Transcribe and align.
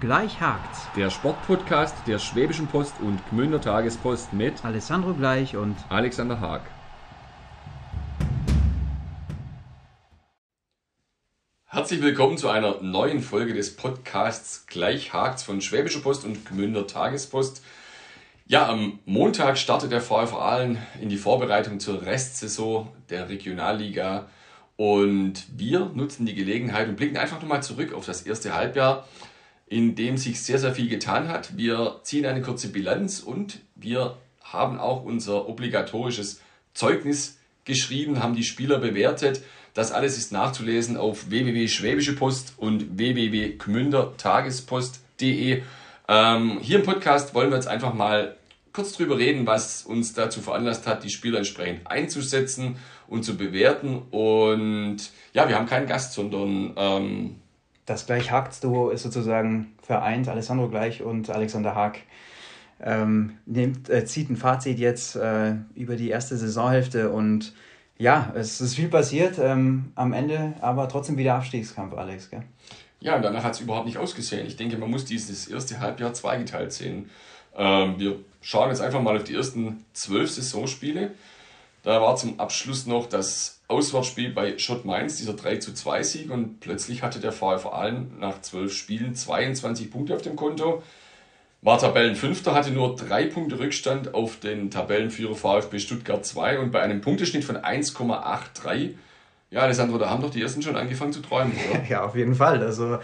Gleich 0.00 0.40
hakt's. 0.40 0.86
Der 0.96 1.10
Sportpodcast 1.10 1.94
der 2.06 2.18
Schwäbischen 2.18 2.66
Post 2.66 2.94
und 3.00 3.20
Gmünder 3.28 3.60
Tagespost 3.60 4.32
mit 4.32 4.64
Alessandro 4.64 5.12
Gleich 5.12 5.56
und 5.56 5.76
Alexander 5.90 6.40
Haag. 6.40 6.62
Herzlich 11.66 12.00
willkommen 12.00 12.38
zu 12.38 12.48
einer 12.48 12.80
neuen 12.80 13.20
Folge 13.20 13.52
des 13.52 13.76
Podcasts 13.76 14.66
Gleich 14.66 15.12
hakt's 15.12 15.42
von 15.42 15.60
Schwäbischer 15.60 16.00
Post 16.00 16.24
und 16.24 16.46
Gmünder 16.46 16.86
Tagespost. 16.86 17.62
Ja, 18.46 18.70
am 18.70 19.00
Montag 19.04 19.58
startet 19.58 19.92
der 19.92 20.00
VfR 20.00 20.40
Aalen 20.40 20.78
in 21.02 21.10
die 21.10 21.18
Vorbereitung 21.18 21.78
zur 21.78 22.00
Restsaison 22.00 22.88
der 23.10 23.28
Regionalliga 23.28 24.30
und 24.76 25.44
wir 25.54 25.90
nutzen 25.92 26.24
die 26.24 26.34
Gelegenheit 26.34 26.88
und 26.88 26.96
blicken 26.96 27.18
einfach 27.18 27.38
nochmal 27.42 27.62
zurück 27.62 27.92
auf 27.92 28.06
das 28.06 28.22
erste 28.22 28.54
Halbjahr, 28.54 29.06
in 29.70 29.94
dem 29.94 30.18
sich 30.18 30.42
sehr, 30.42 30.58
sehr 30.58 30.74
viel 30.74 30.88
getan 30.88 31.28
hat. 31.28 31.56
Wir 31.56 32.00
ziehen 32.02 32.26
eine 32.26 32.42
kurze 32.42 32.68
Bilanz 32.68 33.20
und 33.20 33.60
wir 33.76 34.18
haben 34.42 34.78
auch 34.78 35.04
unser 35.04 35.48
obligatorisches 35.48 36.42
Zeugnis 36.74 37.38
geschrieben, 37.64 38.22
haben 38.22 38.34
die 38.34 38.44
Spieler 38.44 38.78
bewertet. 38.78 39.42
Das 39.72 39.92
alles 39.92 40.18
ist 40.18 40.32
nachzulesen 40.32 40.96
auf 40.96 41.30
www.schwäbischepost 41.30 42.54
und 42.56 42.98
www.gmündertagespost.de. 42.98 45.62
Ähm, 46.08 46.58
hier 46.60 46.80
im 46.80 46.84
Podcast 46.84 47.32
wollen 47.34 47.50
wir 47.50 47.56
jetzt 47.56 47.68
einfach 47.68 47.94
mal 47.94 48.34
kurz 48.72 48.94
drüber 48.94 49.18
reden, 49.18 49.46
was 49.46 49.82
uns 49.82 50.14
dazu 50.14 50.40
veranlasst 50.40 50.88
hat, 50.88 51.04
die 51.04 51.10
Spieler 51.10 51.38
entsprechend 51.38 51.86
einzusetzen 51.86 52.74
und 53.06 53.24
zu 53.24 53.36
bewerten. 53.36 54.02
Und 54.10 54.98
ja, 55.32 55.48
wir 55.48 55.54
haben 55.54 55.66
keinen 55.66 55.86
Gast, 55.86 56.12
sondern 56.12 56.72
ähm, 56.76 57.36
das 57.90 58.06
gleich 58.06 58.30
Haag-Duo 58.30 58.90
ist 58.90 59.02
sozusagen 59.02 59.74
vereint, 59.82 60.28
Alessandro 60.28 60.68
Gleich 60.68 61.02
und 61.02 61.28
Alexander 61.28 61.74
Haag. 61.74 61.98
Ähm, 62.80 63.38
nimmt, 63.46 63.90
äh, 63.90 64.04
zieht 64.06 64.30
ein 64.30 64.36
Fazit 64.36 64.78
jetzt 64.78 65.16
äh, 65.16 65.54
über 65.74 65.96
die 65.96 66.08
erste 66.08 66.36
Saisonhälfte 66.36 67.10
und 67.10 67.52
ja, 67.98 68.32
es 68.34 68.60
ist 68.60 68.76
viel 68.76 68.88
passiert. 68.88 69.38
Ähm, 69.38 69.92
am 69.96 70.12
Ende 70.12 70.54
aber 70.60 70.88
trotzdem 70.88 71.18
wieder 71.18 71.34
Abstiegskampf, 71.34 71.94
Alex. 71.94 72.30
Gell? 72.30 72.44
Ja, 73.00 73.16
und 73.16 73.22
danach 73.22 73.42
hat 73.42 73.54
es 73.54 73.60
überhaupt 73.60 73.86
nicht 73.86 73.98
ausgesehen. 73.98 74.46
Ich 74.46 74.56
denke, 74.56 74.78
man 74.78 74.90
muss 74.90 75.04
dieses 75.04 75.48
erste 75.48 75.80
Halbjahr 75.80 76.14
zweigeteilt 76.14 76.72
sehen. 76.72 77.10
Ähm, 77.56 77.96
wir 77.98 78.20
schauen 78.40 78.70
jetzt 78.70 78.80
einfach 78.80 79.02
mal 79.02 79.16
auf 79.16 79.24
die 79.24 79.34
ersten 79.34 79.84
zwölf 79.92 80.30
Saisonspiele. 80.30 81.10
Da 81.82 82.00
war 82.00 82.16
zum 82.16 82.38
Abschluss 82.38 82.86
noch 82.86 83.06
das 83.06 83.59
Auswärtsspiel 83.70 84.30
bei 84.30 84.58
Schott 84.58 84.84
Mainz, 84.84 85.16
dieser 85.16 85.34
3 85.34 85.56
zu 85.56 85.72
2 85.72 86.02
Sieg 86.02 86.30
und 86.30 86.60
plötzlich 86.60 87.02
hatte 87.02 87.20
der 87.20 87.32
VfR 87.32 87.72
Aalen 87.72 88.18
nach 88.18 88.40
zwölf 88.42 88.72
Spielen 88.72 89.14
22 89.14 89.90
Punkte 89.90 90.14
auf 90.14 90.22
dem 90.22 90.36
Konto. 90.36 90.82
War 91.62 91.78
Tabellenfünfter, 91.78 92.54
hatte 92.54 92.70
nur 92.70 92.96
drei 92.96 93.26
Punkte 93.26 93.58
Rückstand 93.58 94.14
auf 94.14 94.40
den 94.40 94.70
Tabellenführer 94.70 95.34
VfB 95.34 95.78
Stuttgart 95.78 96.24
2 96.24 96.58
und 96.58 96.72
bei 96.72 96.80
einem 96.80 97.00
Punkteschnitt 97.02 97.44
von 97.44 97.56
1,83. 97.56 98.94
Ja, 99.50 99.60
Alessandro, 99.60 99.98
da 99.98 100.08
haben 100.08 100.22
doch 100.22 100.30
die 100.30 100.40
ersten 100.40 100.62
schon 100.62 100.76
angefangen 100.76 101.12
zu 101.12 101.20
träumen, 101.20 101.52
oder? 101.70 101.84
ja, 101.88 102.04
auf 102.04 102.16
jeden 102.16 102.34
Fall. 102.34 102.62
Also 102.62 102.98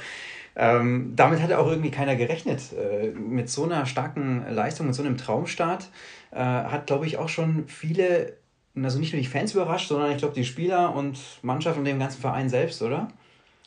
ähm, 0.56 1.12
damit 1.14 1.42
hatte 1.42 1.58
auch 1.58 1.68
irgendwie 1.68 1.90
keiner 1.90 2.16
gerechnet. 2.16 2.60
Äh, 2.72 3.08
mit 3.10 3.50
so 3.50 3.64
einer 3.64 3.84
starken 3.84 4.46
Leistung, 4.50 4.86
mit 4.86 4.94
so 4.94 5.02
einem 5.02 5.18
Traumstart 5.18 5.88
äh, 6.30 6.38
hat, 6.38 6.86
glaube 6.86 7.06
ich, 7.06 7.18
auch 7.18 7.28
schon 7.28 7.68
viele, 7.68 8.32
also 8.84 8.98
nicht 8.98 9.12
nur 9.12 9.22
die 9.22 9.28
Fans 9.28 9.54
überrascht, 9.54 9.88
sondern 9.88 10.12
ich 10.12 10.18
glaube 10.18 10.34
die 10.34 10.44
Spieler 10.44 10.94
und 10.94 11.18
Mannschaft 11.42 11.78
und 11.78 11.84
den 11.84 11.98
ganzen 11.98 12.20
Verein 12.20 12.48
selbst, 12.48 12.82
oder? 12.82 13.08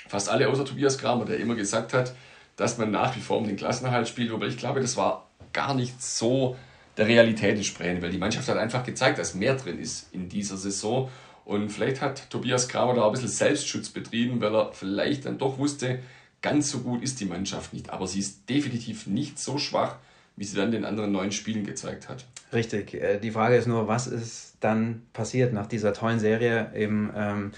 Fast 0.08 0.30
alle 0.30 0.50
außer 0.50 0.66
Tobias 0.66 0.98
Kramer, 0.98 1.26
der 1.26 1.38
immer 1.38 1.56
gesagt 1.56 1.94
hat, 1.94 2.14
dass 2.56 2.78
man 2.78 2.92
nach 2.92 3.16
wie 3.16 3.22
vor 3.22 3.38
um 3.38 3.46
den 3.46 3.56
Klassenerhalt 3.56 4.08
spielt. 4.08 4.32
Aber 4.32 4.48
ich 4.48 4.58
glaube, 4.58 4.82
das 4.82 4.98
war 4.98 5.30
gar 5.54 5.74
nicht 5.74 6.02
so 6.02 6.56
der 6.98 7.08
Realität 7.08 7.56
entsprechend, 7.56 8.02
weil 8.02 8.12
die 8.12 8.18
Mannschaft 8.18 8.48
hat 8.48 8.58
einfach 8.58 8.84
gezeigt, 8.84 9.20
dass 9.20 9.36
mehr 9.36 9.56
drin 9.56 9.80
ist 9.80 10.14
in 10.14 10.30
dieser 10.30 10.58
Saison. 10.58 11.10
Und 11.46 11.70
vielleicht 11.70 12.02
hat 12.02 12.30
Tobias 12.30 12.68
Kramer 12.68 12.94
da 12.94 13.06
ein 13.06 13.12
bisschen 13.12 13.30
Selbstschutz 13.30 13.90
betrieben, 13.90 14.42
weil 14.42 14.54
er 14.54 14.74
vielleicht 14.74 15.26
dann 15.26 15.38
doch 15.38 15.58
wusste, 15.58 16.00
Ganz 16.42 16.72
so 16.72 16.80
gut 16.80 17.04
ist 17.04 17.20
die 17.20 17.26
Mannschaft 17.26 17.74
nicht, 17.74 17.90
aber 17.90 18.08
sie 18.08 18.20
ist 18.20 18.50
definitiv 18.50 19.08
nicht 19.08 19.38
so 19.38 19.58
schwach, 19.58 19.98
wie 20.38 20.46
sie 20.46 20.56
dann 20.56 20.68
in 20.68 20.72
den 20.72 20.86
anderen 20.86 21.12
neun 21.12 21.34
Spielen 21.34 21.66
gezeigt 21.66 22.08
hat. 22.08 22.26
Richtig. 22.54 22.94
Äh, 22.94 23.20
die 23.20 23.32
Frage 23.32 23.58
ist 23.58 23.68
nur, 23.68 23.90
was 23.90 24.08
ist 24.08 24.49
dann 24.60 25.04
passiert 25.14 25.54
nach 25.54 25.68
dieser 25.68 25.94
tollen 25.94 26.20
Serie 26.20 26.72
eben 26.76 27.12
ähm, 27.16 27.52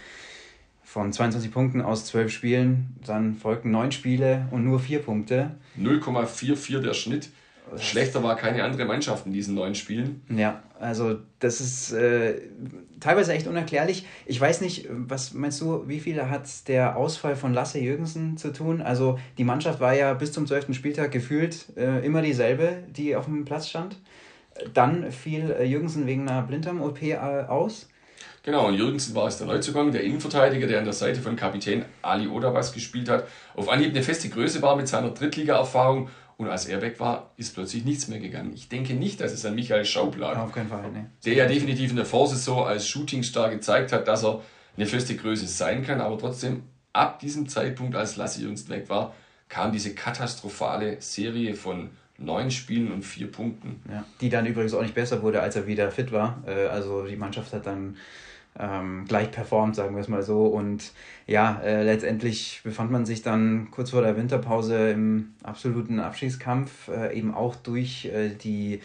von 0.83 1.11
22 1.11 1.51
Punkten 1.51 1.81
aus 1.81 2.05
12 2.05 2.31
Spielen? 2.31 2.95
Dann 3.05 3.35
folgten 3.35 3.71
neun 3.71 3.91
Spiele 3.91 4.47
und 4.51 4.63
nur 4.63 4.79
vier 4.79 4.99
Punkte. 4.99 5.51
0,44 5.79 6.79
der 6.81 6.93
Schnitt. 6.93 7.29
Schlechter 7.77 8.21
war 8.23 8.35
keine 8.35 8.63
andere 8.63 8.85
Mannschaft 8.85 9.25
in 9.25 9.33
diesen 9.33 9.55
neun 9.55 9.75
Spielen. 9.75 10.21
Ja, 10.35 10.61
also 10.79 11.19
das 11.39 11.61
ist 11.61 11.93
äh, 11.93 12.41
teilweise 12.99 13.33
echt 13.33 13.47
unerklärlich. 13.47 14.05
Ich 14.25 14.39
weiß 14.41 14.61
nicht, 14.61 14.87
was 14.89 15.33
meinst 15.33 15.61
du, 15.61 15.87
wie 15.87 15.99
viel 15.99 16.21
hat 16.23 16.67
der 16.67 16.97
Ausfall 16.97 17.35
von 17.35 17.53
Lasse 17.53 17.79
Jürgensen 17.79 18.37
zu 18.37 18.51
tun? 18.51 18.81
Also 18.81 19.19
die 19.37 19.43
Mannschaft 19.43 19.79
war 19.79 19.93
ja 19.93 20.13
bis 20.13 20.33
zum 20.33 20.47
12. 20.47 20.73
Spieltag 20.73 21.11
gefühlt 21.11 21.67
äh, 21.77 22.05
immer 22.05 22.21
dieselbe, 22.21 22.83
die 22.89 23.15
auf 23.15 23.25
dem 23.25 23.45
Platz 23.45 23.69
stand. 23.69 23.97
Dann 24.73 25.11
fiel 25.11 25.51
äh, 25.51 25.63
Jürgensen 25.65 26.05
wegen 26.07 26.27
einer 26.27 26.41
Blinddarm-OP 26.41 27.01
äh, 27.01 27.15
aus. 27.15 27.87
Genau, 28.43 28.67
und 28.67 28.73
Jürgensen 28.73 29.13
war 29.15 29.27
es 29.27 29.37
der 29.37 29.47
Neuzugang, 29.47 29.91
der 29.91 30.03
Innenverteidiger, 30.03 30.67
der 30.67 30.79
an 30.79 30.85
der 30.85 30.93
Seite 30.93 31.21
von 31.21 31.35
Kapitän 31.35 31.85
Ali 32.01 32.27
Odabas 32.27 32.73
gespielt 32.73 33.07
hat. 33.07 33.27
Auf 33.55 33.69
Anhieb 33.69 33.91
eine 33.91 34.01
feste 34.01 34.29
Größe 34.29 34.61
war 34.61 34.75
mit 34.75 34.87
seiner 34.87 35.11
Drittliga-Erfahrung 35.11 36.09
und 36.37 36.47
als 36.47 36.65
er 36.65 36.81
weg 36.81 36.99
war, 36.99 37.31
ist 37.37 37.53
plötzlich 37.53 37.85
nichts 37.85 38.07
mehr 38.07 38.19
gegangen. 38.19 38.51
Ich 38.55 38.67
denke 38.67 38.95
nicht, 38.95 39.21
dass 39.21 39.31
es 39.31 39.45
an 39.45 39.53
Michael 39.53 39.85
Schaub 39.85 40.17
lag. 40.17 40.37
Auf 40.39 40.51
keinen 40.51 40.69
Fall, 40.69 40.91
ne. 40.91 41.11
Der 41.23 41.35
ja 41.35 41.45
definitiv 41.45 41.91
in 41.91 41.97
der 41.97 42.05
Vorsaison 42.05 42.65
als 42.65 42.87
Shootingstar 42.87 43.51
gezeigt 43.51 43.91
hat, 43.91 44.07
dass 44.07 44.23
er 44.23 44.41
eine 44.75 44.87
feste 44.87 45.15
Größe 45.15 45.45
sein 45.45 45.85
kann. 45.85 46.01
Aber 46.01 46.17
trotzdem, 46.17 46.63
ab 46.93 47.19
diesem 47.19 47.47
Zeitpunkt, 47.47 47.95
als 47.95 48.15
Lassi 48.15 48.41
Jüngst 48.41 48.69
weg 48.69 48.89
war, 48.89 49.13
kam 49.49 49.71
diese 49.71 49.93
katastrophale 49.93 50.99
Serie 50.99 51.53
von 51.53 51.91
neun 52.23 52.51
Spielen 52.51 52.91
und 52.91 53.03
vier 53.03 53.31
Punkten. 53.31 53.81
Ja, 53.89 54.03
die 54.19 54.29
dann 54.29 54.45
übrigens 54.45 54.73
auch 54.73 54.81
nicht 54.81 54.95
besser 54.95 55.21
wurde, 55.21 55.41
als 55.41 55.55
er 55.55 55.67
wieder 55.67 55.91
fit 55.91 56.11
war. 56.11 56.43
Äh, 56.45 56.67
also 56.67 57.05
die 57.05 57.15
Mannschaft 57.15 57.53
hat 57.53 57.65
dann 57.65 57.97
ähm, 58.59 59.05
gleich 59.07 59.31
performt, 59.31 59.75
sagen 59.75 59.95
wir 59.95 60.01
es 60.01 60.07
mal 60.07 60.23
so. 60.23 60.45
Und 60.45 60.91
ja, 61.27 61.61
äh, 61.63 61.83
letztendlich 61.83 62.61
befand 62.63 62.91
man 62.91 63.05
sich 63.05 63.21
dann 63.21 63.69
kurz 63.71 63.91
vor 63.91 64.01
der 64.01 64.17
Winterpause 64.17 64.91
im 64.91 65.33
absoluten 65.43 65.99
Abstiegskampf, 65.99 66.89
äh, 66.89 67.17
eben 67.17 67.33
auch 67.33 67.55
durch 67.55 68.05
äh, 68.05 68.29
die 68.29 68.81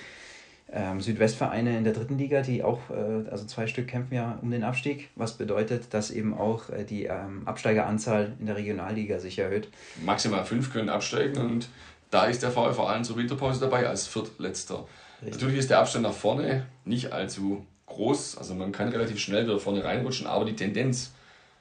ähm, 0.73 1.01
Südwestvereine 1.01 1.79
in 1.79 1.85
der 1.85 1.93
dritten 1.93 2.19
Liga, 2.19 2.43
die 2.43 2.63
auch, 2.63 2.91
äh, 2.91 3.29
also 3.31 3.47
zwei 3.47 3.67
Stück 3.67 3.87
kämpfen 3.87 4.15
ja 4.15 4.39
um 4.43 4.51
den 4.51 4.65
Abstieg, 4.65 5.11
was 5.15 5.35
bedeutet, 5.35 5.95
dass 5.95 6.11
eben 6.11 6.35
auch 6.35 6.71
äh, 6.71 6.85
die 6.85 7.05
ähm, 7.05 7.43
Absteigeranzahl 7.45 8.33
in 8.41 8.47
der 8.47 8.57
Regionalliga 8.57 9.19
sich 9.19 9.39
erhöht. 9.39 9.69
Maximal 10.05 10.45
fünf 10.45 10.73
können 10.73 10.89
absteigen 10.89 11.41
und 11.41 11.69
da 12.17 12.25
ist 12.25 12.43
der 12.43 12.51
VfV 12.51 12.81
allen 12.81 13.05
zur 13.05 13.19
Winterpause 13.19 13.61
dabei 13.61 13.87
als 13.87 14.07
Viertletzter. 14.07 14.87
Richtig. 15.21 15.35
Natürlich 15.35 15.59
ist 15.59 15.69
der 15.69 15.81
Abstand 15.81 16.05
nach 16.05 16.15
vorne 16.15 16.65
nicht 16.87 17.13
allzu 17.13 17.67
groß. 17.85 18.39
Also 18.39 18.55
man 18.55 18.73
kann 18.73 18.89
relativ 18.89 19.19
schnell 19.19 19.45
wieder 19.45 19.59
vorne 19.59 19.85
reinrutschen, 19.85 20.27
aber 20.27 20.47
die 20.47 20.57
Tendenz 20.57 21.13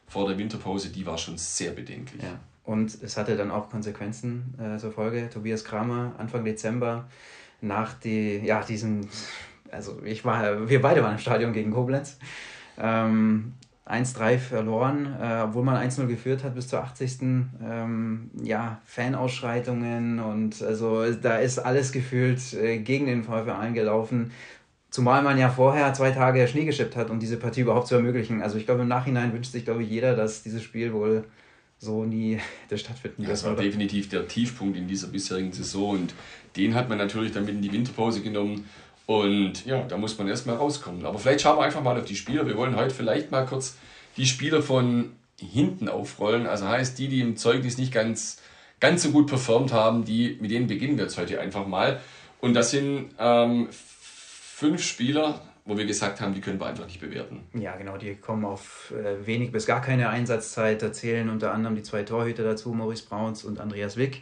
vor 0.08 0.26
der 0.30 0.38
Winterpause, 0.38 0.90
die 0.90 1.06
war 1.06 1.18
schon 1.18 1.38
sehr 1.38 1.72
bedenklich. 1.72 2.24
Ja. 2.24 2.40
Und 2.64 2.98
es 3.04 3.18
hatte 3.18 3.36
dann 3.36 3.52
auch 3.52 3.70
Konsequenzen 3.70 4.56
äh, 4.58 4.78
zur 4.78 4.94
Folge. 4.94 5.30
Tobias 5.30 5.66
Kramer 5.66 6.14
Anfang 6.18 6.46
Dezember 6.46 7.10
nach 7.60 7.94
die, 7.94 8.38
ja, 8.38 8.64
diesem, 8.64 9.10
also 9.72 10.02
ich 10.06 10.24
war, 10.24 10.70
wir 10.70 10.82
beide 10.82 11.04
waren 11.04 11.14
im 11.14 11.20
Stadion 11.20 11.52
gegen 11.52 11.72
Koblenz. 11.72 12.18
Ähm, 12.80 13.56
1-3 13.88 14.40
verloren, 14.40 15.16
äh, 15.22 15.42
obwohl 15.44 15.64
man 15.64 15.78
1-0 15.78 16.08
geführt 16.08 16.44
hat 16.44 16.56
bis 16.56 16.68
zur 16.68 16.82
80. 16.82 17.22
Ähm, 17.64 18.32
ja, 18.44 18.82
Fanausschreitungen 18.86 20.20
und 20.20 20.62
also 20.64 21.12
da 21.14 21.38
ist 21.38 21.60
alles 21.60 21.92
gefühlt 21.92 22.54
äh, 22.54 22.80
gegen 22.80 23.06
den 23.06 23.24
VfL 23.24 23.52
eingelaufen. 23.52 24.32
Zumal 24.90 25.22
man 25.22 25.38
ja 25.38 25.50
vorher 25.50 25.94
zwei 25.94 26.12
Tage 26.12 26.48
Schnee 26.48 26.66
geschippt 26.66 26.96
hat, 26.96 27.10
um 27.10 27.20
diese 27.20 27.38
Partie 27.38 27.62
überhaupt 27.62 27.88
zu 27.88 27.96
ermöglichen. 27.96 28.42
Also 28.42 28.58
ich 28.58 28.66
glaube, 28.66 28.82
im 28.82 28.88
Nachhinein 28.88 29.34
wünscht 29.34 29.52
sich, 29.52 29.66
glaube 29.66 29.84
ich, 29.84 29.90
jeder, 29.90 30.16
dass 30.16 30.42
dieses 30.42 30.64
Spiel 30.64 30.94
wohl 30.94 31.26
so 31.78 32.06
nie 32.06 32.40
hätte 32.64 32.80
stattfinden 32.80 33.20
wird. 33.20 33.32
Das 33.32 33.44
war 33.44 33.56
definitiv 33.56 34.10
der 34.10 34.28
Tiefpunkt 34.28 34.78
in 34.78 34.88
dieser 34.88 35.08
bisherigen 35.08 35.52
Saison 35.52 35.92
und 35.92 36.16
den 36.56 36.74
hat 36.74 36.90
man 36.90 36.98
natürlich 36.98 37.34
dann 37.34 37.46
mit 37.46 37.56
in 37.56 37.62
die 37.62 37.72
Winterpause 37.72 38.22
genommen. 38.22 38.66
Und 39.06 39.66
ja, 39.66 39.84
da 39.84 39.98
muss 39.98 40.18
man 40.18 40.28
erstmal 40.28 40.56
rauskommen. 40.56 41.06
Aber 41.06 41.20
vielleicht 41.20 41.42
schauen 41.42 41.58
wir 41.58 41.64
einfach 41.64 41.84
mal 41.84 41.98
auf 41.98 42.06
die 42.06 42.16
Spieler. 42.16 42.48
Wir 42.48 42.58
wollen 42.58 42.76
heute 42.76 42.94
vielleicht 42.94 43.32
mal 43.32 43.46
kurz 43.46 43.78
die 44.18 44.26
Spieler 44.26 44.62
von 44.62 45.12
hinten 45.40 45.90
aufrollen. 45.90 46.48
Also 46.48 46.68
heißt 46.68 46.98
die, 46.98 47.08
die 47.08 47.22
im 47.22 47.38
Zeugnis 47.38 47.78
nicht 47.78 47.94
ganz, 47.94 48.42
ganz 48.80 49.04
so 49.04 49.12
gut 49.12 49.28
performt 49.28 49.74
haben, 49.74 50.06
die, 50.06 50.38
mit 50.42 50.50
denen 50.50 50.68
beginnen 50.68 50.98
wir 50.98 51.04
jetzt 51.06 51.18
heute 51.18 51.40
einfach 51.40 51.68
mal. 51.68 52.00
Und 52.42 52.54
das 52.54 52.72
sind 52.72 53.10
ähm, 53.20 53.68
fünf 53.72 54.82
Spieler, 54.84 55.42
wo 55.66 55.78
wir 55.78 55.86
gesagt 55.86 56.22
haben, 56.22 56.34
die 56.34 56.42
können 56.42 56.60
wir 56.60 56.68
einfach 56.68 56.86
nicht 56.86 57.00
bewerten. 57.02 57.44
Ja, 57.54 57.76
genau, 57.76 57.98
die 57.98 58.16
kommen 58.16 58.46
auf 58.46 58.92
äh, 58.92 59.26
wenig 59.26 59.52
bis 59.52 59.66
gar 59.66 59.82
keine 59.82 60.10
Einsatzzeit. 60.10 60.82
Da 60.82 60.94
zählen 60.94 61.30
unter 61.30 61.52
anderem 61.54 61.76
die 61.76 61.84
zwei 61.84 62.04
Torhüter 62.04 62.44
dazu, 62.44 62.74
Maurice 62.74 63.06
Brauns 63.08 63.44
und 63.44 63.60
Andreas 63.60 63.98
Wick. 63.98 64.22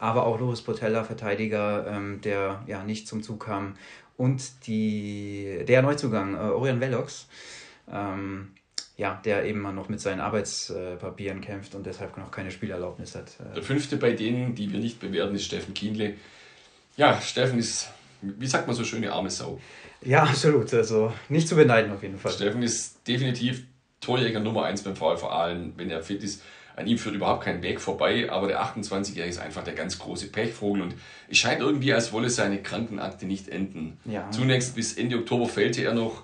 aber 0.00 0.26
auch 0.26 0.40
Loris 0.40 0.62
Portella, 0.62 1.04
Verteidiger, 1.04 1.86
ähm, 1.86 2.20
der 2.22 2.62
ja 2.66 2.82
nicht 2.82 3.06
zum 3.06 3.22
Zug 3.22 3.44
kam. 3.44 3.74
Und 4.20 4.66
die, 4.66 5.64
der 5.66 5.80
Neuzugang, 5.80 6.34
äh, 6.34 6.50
Orion 6.50 6.78
Velox, 6.78 7.26
ähm, 7.90 8.48
ja, 8.98 9.18
der 9.24 9.46
eben 9.46 9.62
noch 9.74 9.88
mit 9.88 9.98
seinen 9.98 10.20
Arbeitspapieren 10.20 11.40
kämpft 11.40 11.74
und 11.74 11.86
deshalb 11.86 12.18
noch 12.18 12.30
keine 12.30 12.50
Spielerlaubnis 12.50 13.14
hat. 13.14 13.30
Äh. 13.40 13.54
Der 13.54 13.62
fünfte 13.62 13.96
bei 13.96 14.12
denen, 14.12 14.54
die 14.54 14.70
wir 14.70 14.78
nicht 14.78 15.00
bewerten, 15.00 15.34
ist 15.36 15.46
Steffen 15.46 15.72
Kienle. 15.72 16.16
Ja, 16.98 17.18
Steffen 17.18 17.58
ist, 17.58 17.88
wie 18.20 18.46
sagt 18.46 18.66
man 18.66 18.76
so 18.76 18.84
schöne 18.84 19.10
arme 19.10 19.30
Sau. 19.30 19.58
Ja, 20.02 20.24
absolut. 20.24 20.74
Also 20.74 21.14
nicht 21.30 21.48
zu 21.48 21.56
beneiden 21.56 21.90
auf 21.90 22.02
jeden 22.02 22.18
Fall. 22.18 22.32
Steffen 22.32 22.62
ist 22.62 23.08
definitiv 23.08 23.64
Torjäger 24.02 24.40
Nummer 24.40 24.64
1 24.64 24.82
beim 24.82 24.96
VfL 24.96 25.28
Aalen, 25.28 25.72
wenn 25.78 25.90
er 25.90 26.02
fit 26.02 26.22
ist. 26.22 26.42
An 26.80 26.86
ihm 26.86 26.96
führt 26.96 27.14
überhaupt 27.14 27.44
kein 27.44 27.62
Weg 27.62 27.80
vorbei, 27.80 28.30
aber 28.30 28.48
der 28.48 28.62
28-Jährige 28.62 29.28
ist 29.28 29.38
einfach 29.38 29.62
der 29.62 29.74
ganz 29.74 29.98
große 29.98 30.28
Pechvogel 30.28 30.80
und 30.80 30.94
es 31.28 31.36
scheint 31.36 31.60
irgendwie, 31.60 31.92
als 31.92 32.12
wolle 32.12 32.30
seine 32.30 32.62
Krankenakte 32.62 33.26
nicht 33.26 33.48
enden. 33.48 33.98
Ja. 34.06 34.30
Zunächst 34.30 34.74
bis 34.74 34.94
Ende 34.94 35.18
Oktober 35.18 35.46
fehlte 35.46 35.82
er 35.84 35.92
noch 35.92 36.22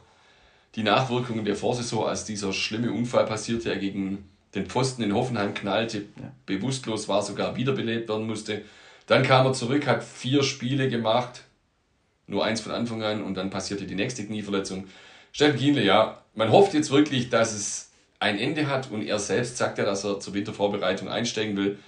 die 0.74 0.82
Nachwirkungen 0.82 1.44
der 1.44 1.56
Vorsaison, 1.56 2.06
als 2.06 2.24
dieser 2.24 2.54
schlimme 2.54 2.90
Unfall 2.90 3.26
passierte, 3.26 3.70
er 3.70 3.76
gegen 3.76 4.24
den 4.54 4.66
Pfosten 4.66 5.02
in 5.02 5.14
Hoffenheim 5.14 5.52
knallte, 5.52 5.98
ja. 5.98 6.32
bewusstlos 6.46 7.06
war, 7.06 7.22
sogar 7.22 7.56
wiederbelebt 7.56 8.08
werden 8.08 8.26
musste. 8.26 8.62
Dann 9.06 9.22
kam 9.22 9.46
er 9.46 9.52
zurück, 9.52 9.86
hat 9.86 10.02
vier 10.02 10.42
Spiele 10.42 10.88
gemacht, 10.88 11.42
nur 12.26 12.44
eins 12.44 12.62
von 12.62 12.72
Anfang 12.72 13.02
an 13.02 13.22
und 13.22 13.34
dann 13.34 13.50
passierte 13.50 13.86
die 13.86 13.94
nächste 13.94 14.24
Knieverletzung. 14.24 14.86
Steffen 15.32 15.58
Kienle, 15.58 15.84
ja, 15.84 16.22
man 16.34 16.50
hofft 16.50 16.72
jetzt 16.72 16.90
wirklich, 16.90 17.28
dass 17.28 17.52
es 17.52 17.85
ein 18.20 18.38
Ende 18.38 18.68
hat 18.68 18.90
und 18.90 19.02
er 19.02 19.18
selbst 19.18 19.56
sagt 19.56 19.78
ja, 19.78 19.84
dass 19.84 20.04
er 20.04 20.20
zur 20.20 20.34
Wintervorbereitung 20.34 21.08
einsteigen 21.08 21.56
will 21.56 21.78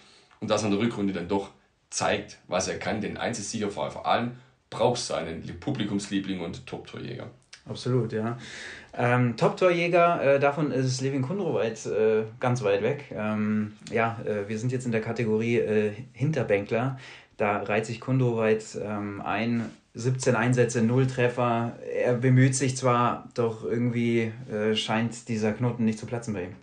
und 0.41 0.51
dass 0.51 0.63
er 0.63 0.67
in 0.67 0.73
der 0.73 0.81
Rückrunde 0.81 1.13
dann 1.13 1.29
doch 1.29 1.51
zeigt, 1.91 2.39
was 2.49 2.69
er 2.69 2.79
kann. 2.79 3.01
Denn 3.01 3.19
sicher 3.33 3.71
vor 3.71 4.07
allem, 4.07 4.33
braucht 4.71 5.01
seinen 5.01 5.43
Publikumsliebling 5.61 6.41
und 6.41 6.67
Top-Torjäger. 6.67 7.31
Absolut, 7.69 8.13
ja. 8.13 8.39
Ähm, 8.97 9.37
Top-Torjäger, 9.37 10.37
äh, 10.37 10.41
davon 10.41 10.73
ist 10.73 11.01
Levin 11.01 11.23
Kundroweit 11.23 11.85
äh, 11.87 12.25
ganz 12.41 12.63
weit 12.63 12.83
weg. 12.83 13.05
Ähm, 13.15 13.75
ja, 13.91 14.19
äh, 14.25 14.49
wir 14.49 14.59
sind 14.59 14.73
jetzt 14.73 14.87
in 14.87 14.93
der 14.93 15.03
Kategorie 15.03 15.59
äh, 15.59 15.93
Hinterbänkler. 16.13 16.99
Da 17.37 17.59
reiht 17.63 17.87
sich 17.87 18.01
Kundroweit 18.01 18.65
ähm, 18.83 19.21
ein, 19.21 19.71
17 19.95 20.37
Einsätze, 20.37 20.83
0 20.83 21.07
Treffer. 21.07 21.79
Er 21.93 22.15
bemüht 22.15 22.55
sich 22.55 22.77
zwar, 22.77 23.29
doch 23.35 23.65
irgendwie 23.65 24.33
äh, 24.51 24.77
scheint 24.77 25.29
dieser 25.29 25.53
Knoten 25.53 25.85
nicht 25.85 25.99
zu 25.99 26.07
platzen 26.07 26.35
bei 26.35 26.45
ihm. 26.45 26.55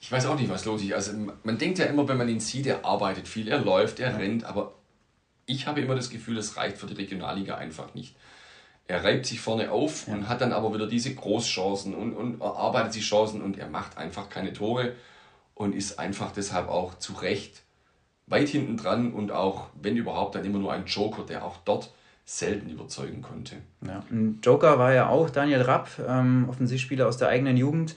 Ich 0.00 0.10
weiß 0.10 0.26
auch 0.26 0.38
nicht, 0.38 0.48
was 0.48 0.64
los 0.64 0.82
ist. 0.82 0.92
Also 0.92 1.12
man 1.42 1.58
denkt 1.58 1.78
ja 1.78 1.86
immer, 1.86 2.06
wenn 2.08 2.16
man 2.16 2.28
ihn 2.28 2.40
sieht, 2.40 2.66
er 2.66 2.84
arbeitet 2.84 3.26
viel, 3.26 3.48
er 3.48 3.58
läuft, 3.58 4.00
er 4.00 4.12
ja. 4.12 4.16
rennt, 4.16 4.44
aber 4.44 4.74
ich 5.46 5.66
habe 5.66 5.80
immer 5.80 5.94
das 5.94 6.10
Gefühl, 6.10 6.38
es 6.38 6.56
reicht 6.56 6.78
für 6.78 6.86
die 6.86 6.94
Regionalliga 6.94 7.56
einfach 7.56 7.94
nicht. 7.94 8.14
Er 8.86 9.04
reibt 9.04 9.26
sich 9.26 9.40
vorne 9.40 9.70
auf 9.70 10.06
ja. 10.06 10.14
und 10.14 10.28
hat 10.28 10.40
dann 10.40 10.52
aber 10.52 10.72
wieder 10.72 10.86
diese 10.86 11.14
Großchancen 11.14 11.94
und, 11.94 12.14
und 12.14 12.40
erarbeitet 12.40 12.94
sich 12.94 13.04
Chancen 13.04 13.42
und 13.42 13.58
er 13.58 13.68
macht 13.68 13.98
einfach 13.98 14.30
keine 14.30 14.52
Tore 14.52 14.94
und 15.54 15.74
ist 15.74 15.98
einfach 15.98 16.32
deshalb 16.32 16.68
auch 16.68 16.98
zu 16.98 17.14
Recht 17.14 17.62
weit 18.26 18.48
hinten 18.48 18.76
dran 18.76 19.12
und 19.12 19.32
auch, 19.32 19.68
wenn 19.74 19.96
überhaupt, 19.96 20.34
dann 20.34 20.44
immer 20.44 20.58
nur 20.58 20.72
ein 20.72 20.86
Joker, 20.86 21.24
der 21.24 21.44
auch 21.44 21.56
dort 21.64 21.90
selten 22.28 22.68
überzeugen 22.68 23.22
konnte. 23.22 23.56
Ja, 23.86 24.04
ein 24.10 24.38
Joker 24.42 24.78
war 24.78 24.92
ja 24.92 25.08
auch 25.08 25.30
Daniel 25.30 25.62
Rapp, 25.62 25.88
ähm, 26.06 26.46
Offensivspieler 26.50 27.08
aus 27.08 27.16
der 27.16 27.28
eigenen 27.28 27.56
Jugend, 27.56 27.96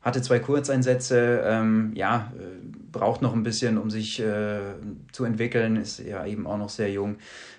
hatte 0.00 0.22
zwei 0.22 0.38
Kurzeinsätze, 0.38 1.42
ähm, 1.44 1.90
ja, 1.96 2.32
äh, 2.38 2.64
braucht 2.92 3.20
noch 3.20 3.32
ein 3.32 3.42
bisschen, 3.42 3.76
um 3.76 3.90
sich 3.90 4.20
äh, 4.20 4.60
zu 5.10 5.24
entwickeln, 5.24 5.74
ist 5.74 5.98
ja 5.98 6.24
eben 6.24 6.46
auch 6.46 6.56
noch 6.56 6.68
sehr 6.68 6.92
jung, 6.92 7.16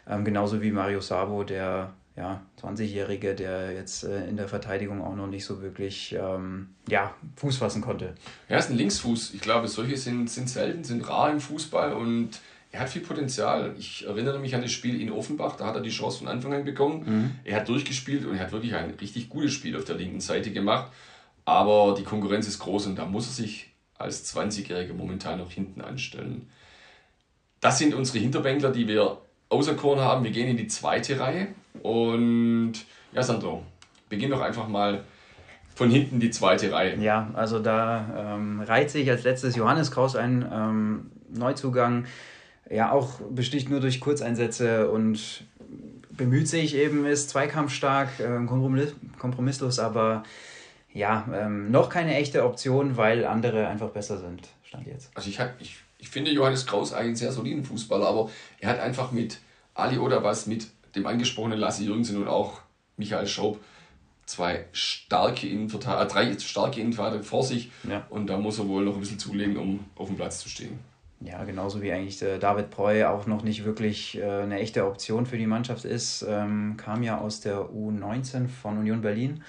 ähm, 0.07 0.23
genauso 0.23 0.61
wie 0.61 0.71
Mario 0.71 1.01
Sabo, 1.01 1.43
der 1.43 1.91
ja, 2.15 2.41
20-Jährige, 2.61 3.35
der 3.35 3.73
jetzt 3.73 4.05
äh, 4.05 4.25
in 4.29 4.37
der 4.37 4.47
Verteidigung 4.47 5.01
auch 5.01 5.17
noch 5.17 5.27
nicht 5.27 5.43
so 5.43 5.61
wirklich 5.61 6.15
ähm, 6.17 6.69
ja, 6.87 7.13
Fuß 7.35 7.57
fassen 7.57 7.81
konnte. 7.81 8.15
Er 8.47 8.59
ist 8.59 8.69
ein 8.69 8.77
Linksfuß. 8.77 9.33
Ich 9.33 9.41
glaube, 9.41 9.67
solche 9.67 9.97
sind, 9.97 10.29
sind 10.29 10.49
selten, 10.49 10.85
sind 10.85 11.05
rar 11.09 11.29
im 11.29 11.41
Fußball 11.41 11.91
und 11.91 12.39
er 12.75 12.81
hat 12.81 12.89
viel 12.89 13.01
Potenzial. 13.01 13.73
Ich 13.79 14.05
erinnere 14.05 14.37
mich 14.37 14.53
an 14.53 14.61
das 14.61 14.73
Spiel 14.73 14.99
in 14.99 15.09
Offenbach, 15.09 15.55
da 15.55 15.67
hat 15.67 15.75
er 15.75 15.81
die 15.81 15.89
Chance 15.89 16.19
von 16.19 16.27
Anfang 16.27 16.53
an 16.53 16.65
bekommen. 16.65 17.03
Mhm. 17.05 17.31
Er 17.45 17.55
hat 17.55 17.69
durchgespielt 17.69 18.25
und 18.25 18.35
er 18.35 18.41
hat 18.41 18.51
wirklich 18.51 18.75
ein 18.75 18.93
richtig 18.99 19.29
gutes 19.29 19.53
Spiel 19.53 19.77
auf 19.77 19.85
der 19.85 19.95
linken 19.95 20.19
Seite 20.19 20.51
gemacht. 20.51 20.91
Aber 21.45 21.95
die 21.97 22.03
Konkurrenz 22.03 22.47
ist 22.47 22.59
groß 22.59 22.87
und 22.87 22.97
da 22.97 23.05
muss 23.05 23.27
er 23.27 23.31
sich 23.31 23.69
als 23.97 24.35
20-Jähriger 24.35 24.93
momentan 24.93 25.39
noch 25.39 25.51
hinten 25.51 25.79
anstellen. 25.79 26.49
Das 27.61 27.77
sind 27.77 27.93
unsere 27.93 28.19
Hinterbänkler, 28.19 28.71
die 28.71 28.89
wir 28.89 29.19
auserkoren 29.47 30.01
haben. 30.01 30.25
Wir 30.25 30.31
gehen 30.31 30.49
in 30.49 30.57
die 30.57 30.67
zweite 30.67 31.17
Reihe. 31.17 31.47
Und 31.81 32.73
ja, 33.13 33.23
Sandro, 33.23 33.63
beginn 34.09 34.31
doch 34.31 34.41
einfach 34.41 34.67
mal 34.67 35.05
von 35.75 35.89
hinten 35.89 36.19
die 36.19 36.29
zweite 36.29 36.73
Reihe. 36.73 36.97
Ja, 36.97 37.29
also 37.35 37.59
da 37.59 38.35
ähm, 38.35 38.59
reiht 38.59 38.89
sich 38.89 39.09
als 39.09 39.23
letztes 39.23 39.55
Johannes 39.55 39.91
Kraus 39.91 40.17
ein 40.17 40.45
ähm, 40.51 41.11
Neuzugang 41.29 42.05
ja 42.69 42.91
auch 42.91 43.19
besticht 43.29 43.69
nur 43.69 43.79
durch 43.79 43.99
Kurzeinsätze 43.99 44.89
und 44.89 45.45
bemüht 46.11 46.47
sich 46.47 46.75
eben, 46.75 47.05
ist 47.05 47.29
zweikampfstark, 47.29 48.19
äh, 48.19 48.45
kompromisslos, 49.17 49.79
aber 49.79 50.23
ja, 50.93 51.27
ähm, 51.33 51.71
noch 51.71 51.89
keine 51.89 52.15
echte 52.15 52.45
Option, 52.45 52.95
weil 52.95 53.25
andere 53.25 53.67
einfach 53.67 53.89
besser 53.89 54.17
sind, 54.17 54.47
stand 54.63 54.87
jetzt. 54.87 55.11
Also 55.13 55.29
ich, 55.29 55.39
ich, 55.59 55.77
ich 55.97 56.09
finde 56.09 56.31
Johannes 56.31 56.65
Kraus 56.65 56.93
eigentlich 56.93 57.07
einen 57.07 57.15
sehr 57.17 57.31
soliden 57.33 57.65
Fußballer, 57.65 58.07
aber 58.07 58.29
er 58.59 58.69
hat 58.69 58.79
einfach 58.79 59.11
mit 59.11 59.39
Ali 59.73 59.97
oder 59.97 60.23
was, 60.23 60.47
mit 60.47 60.67
dem 60.95 61.05
angesprochenen 61.05 61.59
Lasse 61.59 61.83
Jürgensen 61.83 62.17
und 62.17 62.29
auch 62.29 62.61
Michael 62.95 63.27
Schaub 63.27 63.59
zwei 64.25 64.65
starke 64.71 65.47
Innenverteidiger, 65.47 66.05
äh, 66.05 66.07
drei 66.07 66.39
starke 66.39 66.79
Innenverteidiger 66.79 67.23
vor 67.23 67.43
sich 67.43 67.71
ja. 67.87 68.05
und 68.09 68.27
da 68.27 68.37
muss 68.37 68.57
er 68.57 68.67
wohl 68.67 68.85
noch 68.85 68.95
ein 68.95 68.99
bisschen 69.01 69.19
zulegen, 69.19 69.57
um 69.57 69.85
auf 69.95 70.07
dem 70.07 70.15
Platz 70.15 70.39
zu 70.39 70.49
stehen. 70.49 70.79
Ja, 71.21 71.43
genauso 71.43 71.81
wie 71.81 71.91
eigentlich 71.91 72.21
äh, 72.21 72.37
David 72.39 72.69
Preu 72.69 73.07
auch 73.07 73.25
noch 73.25 73.43
nicht 73.43 73.63
wirklich 73.63 74.17
äh, 74.17 74.23
eine 74.23 74.59
echte 74.59 74.85
Option 74.85 75.25
für 75.25 75.37
die 75.37 75.47
Mannschaft 75.47 75.85
ist. 75.85 76.25
Ähm, 76.27 76.75
kam 76.77 77.03
ja 77.03 77.19
aus 77.19 77.41
der 77.41 77.69
U19 77.69 78.47
von 78.47 78.77
Union 78.77 79.01
Berlin. 79.01 79.43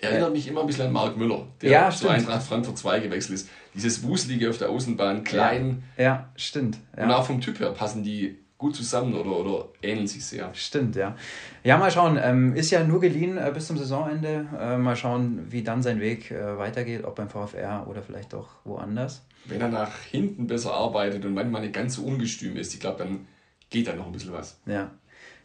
Erinnert 0.00 0.30
äh, 0.30 0.32
mich 0.32 0.46
immer 0.46 0.60
ein 0.60 0.66
bisschen 0.66 0.86
an 0.86 0.92
Marc 0.92 1.16
Müller, 1.16 1.46
der 1.60 1.70
ja, 1.70 1.90
zu 1.90 2.08
Eintracht 2.08 2.42
Frankfurt 2.42 2.78
2 2.78 3.00
gewechselt 3.00 3.34
ist. 3.34 3.48
Dieses 3.74 4.02
Wuselige 4.02 4.50
auf 4.50 4.58
der 4.58 4.70
Außenbahn, 4.70 5.24
klein. 5.24 5.82
Ja, 5.96 6.04
ja 6.04 6.28
stimmt. 6.36 6.78
Ja. 6.96 7.04
Und 7.04 7.10
auch 7.10 7.24
vom 7.24 7.40
Typ 7.40 7.58
her 7.58 7.70
passen 7.72 8.04
die 8.04 8.38
gut 8.58 8.76
zusammen 8.76 9.14
oder, 9.14 9.30
oder 9.30 9.68
ähneln 9.80 10.06
sich 10.06 10.26
sehr. 10.26 10.52
Stimmt, 10.52 10.96
ja. 10.96 11.16
Ja, 11.64 11.78
mal 11.78 11.90
schauen. 11.90 12.18
Ähm, 12.20 12.54
ist 12.54 12.70
ja 12.70 12.84
nur 12.84 13.00
geliehen 13.00 13.38
äh, 13.38 13.50
bis 13.54 13.68
zum 13.68 13.78
Saisonende. 13.78 14.46
Äh, 14.60 14.76
mal 14.76 14.96
schauen, 14.96 15.46
wie 15.48 15.62
dann 15.62 15.82
sein 15.82 16.00
Weg 16.00 16.30
äh, 16.30 16.58
weitergeht, 16.58 17.04
ob 17.04 17.14
beim 17.14 17.28
VfR 17.28 17.86
oder 17.88 18.02
vielleicht 18.02 18.32
doch 18.32 18.48
woanders 18.64 19.22
wenn 19.48 19.60
er 19.60 19.68
nach 19.68 19.98
hinten 20.02 20.46
besser 20.46 20.74
arbeitet 20.74 21.24
und 21.24 21.34
manchmal 21.34 21.62
nicht 21.62 21.74
ganz 21.74 21.94
so 21.94 22.02
ungestüm 22.02 22.56
ist, 22.56 22.74
ich 22.74 22.80
glaube, 22.80 22.98
dann 22.98 23.26
geht 23.70 23.86
da 23.86 23.94
noch 23.94 24.06
ein 24.06 24.12
bisschen 24.12 24.32
was. 24.32 24.58
Ja, 24.66 24.90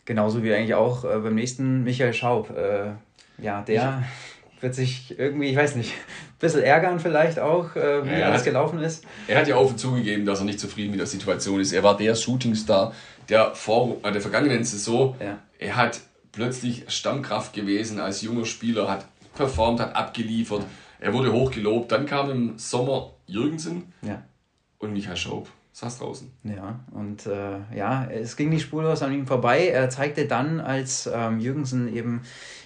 genauso 0.05 0.43
wie 0.43 0.53
eigentlich 0.53 0.75
auch 0.75 1.03
äh, 1.05 1.19
beim 1.19 1.35
nächsten 1.35 1.83
Michael 1.83 2.13
Schaub. 2.13 2.49
Äh, 2.49 2.93
ja, 3.37 3.61
der 3.61 4.01
ich, 4.01 4.42
wird 4.63 4.73
sich 4.73 5.19
irgendwie, 5.19 5.49
ich 5.49 5.57
weiß 5.57 5.75
nicht, 5.75 5.91
ein 5.91 5.99
bisschen 6.39 6.63
ärgern 6.63 6.99
vielleicht 6.99 7.37
auch, 7.37 7.75
äh, 7.75 8.05
wie 8.05 8.19
ja, 8.19 8.27
alles 8.27 8.39
hat, 8.39 8.45
gelaufen 8.45 8.79
ist. 8.79 9.05
Er 9.27 9.39
hat 9.39 9.47
ja 9.47 9.57
offen 9.57 9.77
zugegeben, 9.77 10.25
dass 10.25 10.39
er 10.39 10.45
nicht 10.45 10.59
zufrieden 10.59 10.91
mit 10.91 10.99
der 10.99 11.07
Situation 11.07 11.59
ist. 11.59 11.73
Er 11.73 11.83
war 11.83 11.97
der 11.97 12.15
Shootingstar 12.15 12.93
der, 13.27 13.53
vor, 13.53 13.97
äh, 14.03 14.11
der 14.11 14.21
vergangenen 14.21 14.63
Saison. 14.63 15.15
Ja. 15.19 15.39
Er 15.59 15.75
hat 15.75 15.99
plötzlich 16.31 16.85
Stammkraft 16.87 17.53
gewesen 17.53 17.99
als 17.99 18.21
junger 18.21 18.45
Spieler, 18.45 18.89
hat 18.89 19.05
performt, 19.35 19.81
hat 19.81 19.95
abgeliefert. 19.95 20.61
Ja. 20.61 21.07
Er 21.07 21.13
wurde 21.13 21.33
hochgelobt. 21.33 21.91
Dann 21.91 22.05
kam 22.05 22.29
im 22.31 22.57
Sommer 22.57 23.11
Jürgensen 23.27 23.93
und 24.79 24.93
Michael 24.93 25.17
Schaub 25.17 25.49
saß 25.73 25.99
draußen. 25.99 26.31
Ja, 26.43 26.79
und 26.91 27.25
äh, 27.25 27.57
ja, 27.75 28.05
es 28.05 28.37
ging 28.37 28.49
nicht 28.49 28.61
spurlos 28.61 29.01
an 29.01 29.11
ihm 29.11 29.25
vorbei. 29.25 29.67
Er 29.67 29.89
zeigte 29.89 30.27
dann, 30.27 30.59
als 30.59 31.09
ähm, 31.11 31.39
Jürgensen 31.39 31.93
eben 31.93 32.21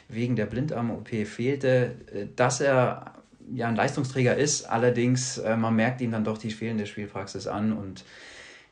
wegen 0.10 0.36
der 0.36 0.46
Blindarm-OP 0.46 1.10
fehlte, 1.26 1.96
äh, 2.14 2.26
dass 2.36 2.62
er 2.62 3.14
ja 3.54 3.68
ein 3.68 3.76
Leistungsträger 3.76 4.36
ist. 4.36 4.66
Allerdings, 4.66 5.38
äh, 5.38 5.56
man 5.56 5.76
merkt 5.76 6.02
ihm 6.02 6.12
dann 6.12 6.24
doch 6.24 6.38
die 6.38 6.52
fehlende 6.52 6.86
Spielpraxis 6.86 7.48
an 7.48 7.74
und 7.74 8.04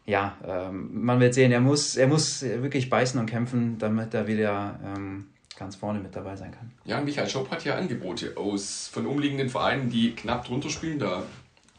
ja, 0.06 0.38
ähm, 0.48 1.04
man 1.04 1.20
wird 1.20 1.34
sehen, 1.34 1.52
er 1.52 1.62
muss, 1.62 1.96
er 1.96 2.08
muss 2.08 2.44
wirklich 2.44 2.92
beißen 2.92 3.20
und 3.20 3.26
kämpfen, 3.26 3.80
damit 3.80 4.14
er 4.14 4.28
wieder 4.28 4.80
ähm, 4.86 5.26
ganz 5.58 5.76
vorne 5.76 6.00
mit 6.00 6.16
dabei 6.16 6.36
sein 6.36 6.52
kann. 6.52 6.72
Ja, 6.84 7.02
Michael 7.02 7.28
Schopp 7.28 7.50
hat 7.50 7.66
ja 7.66 7.76
Angebote 7.76 8.34
aus 8.36 8.88
von 8.92 9.08
umliegenden 9.08 9.50
Vereinen, 9.50 9.90
die 9.90 10.12
knapp 10.12 10.46
drunter 10.46 10.70
spielen. 10.70 11.00
Da 11.00 11.24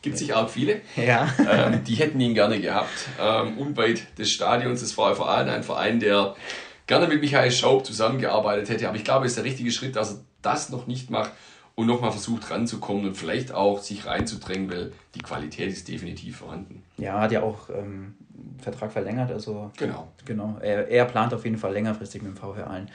gibt 0.02 0.18
sich 0.18 0.34
auch 0.34 0.48
viele. 0.48 0.80
Ja. 0.96 1.28
ähm, 1.48 1.84
die 1.84 1.94
hätten 1.94 2.20
ihn 2.20 2.34
gerne 2.34 2.60
gehabt. 2.60 3.08
Ähm, 3.20 3.58
unweit 3.58 4.18
des 4.18 4.30
Stadions 4.30 4.80
des 4.80 4.98
Aalen, 4.98 5.48
ein 5.48 5.62
Verein, 5.62 6.00
der 6.00 6.34
gerne 6.86 7.08
mit 7.08 7.20
Michael 7.20 7.50
Schaub 7.50 7.84
zusammengearbeitet 7.84 8.68
hätte. 8.68 8.88
Aber 8.88 8.96
ich 8.96 9.04
glaube, 9.04 9.26
es 9.26 9.32
ist 9.32 9.36
der 9.36 9.44
richtige 9.44 9.70
Schritt, 9.70 9.96
dass 9.96 10.14
er 10.14 10.20
das 10.42 10.70
noch 10.70 10.86
nicht 10.86 11.10
macht 11.10 11.32
und 11.74 11.86
nochmal 11.86 12.10
versucht 12.10 12.50
ranzukommen 12.50 13.06
und 13.06 13.16
vielleicht 13.16 13.52
auch 13.52 13.80
sich 13.80 14.06
reinzudrängen, 14.06 14.70
weil 14.70 14.92
die 15.14 15.20
Qualität 15.20 15.68
ist 15.68 15.88
definitiv 15.88 16.38
vorhanden. 16.38 16.82
Ja, 16.96 17.20
hat 17.20 17.32
ja 17.32 17.42
auch 17.42 17.68
ähm, 17.70 18.14
Vertrag 18.58 18.92
verlängert. 18.92 19.30
Also 19.30 19.70
genau. 19.76 20.08
genau 20.24 20.56
er, 20.60 20.88
er 20.88 21.04
plant 21.04 21.34
auf 21.34 21.44
jeden 21.44 21.58
Fall 21.58 21.72
längerfristig 21.72 22.22
mit 22.22 22.32
dem 22.32 22.36
VfR 22.36 22.68
Aalen. 22.68 22.90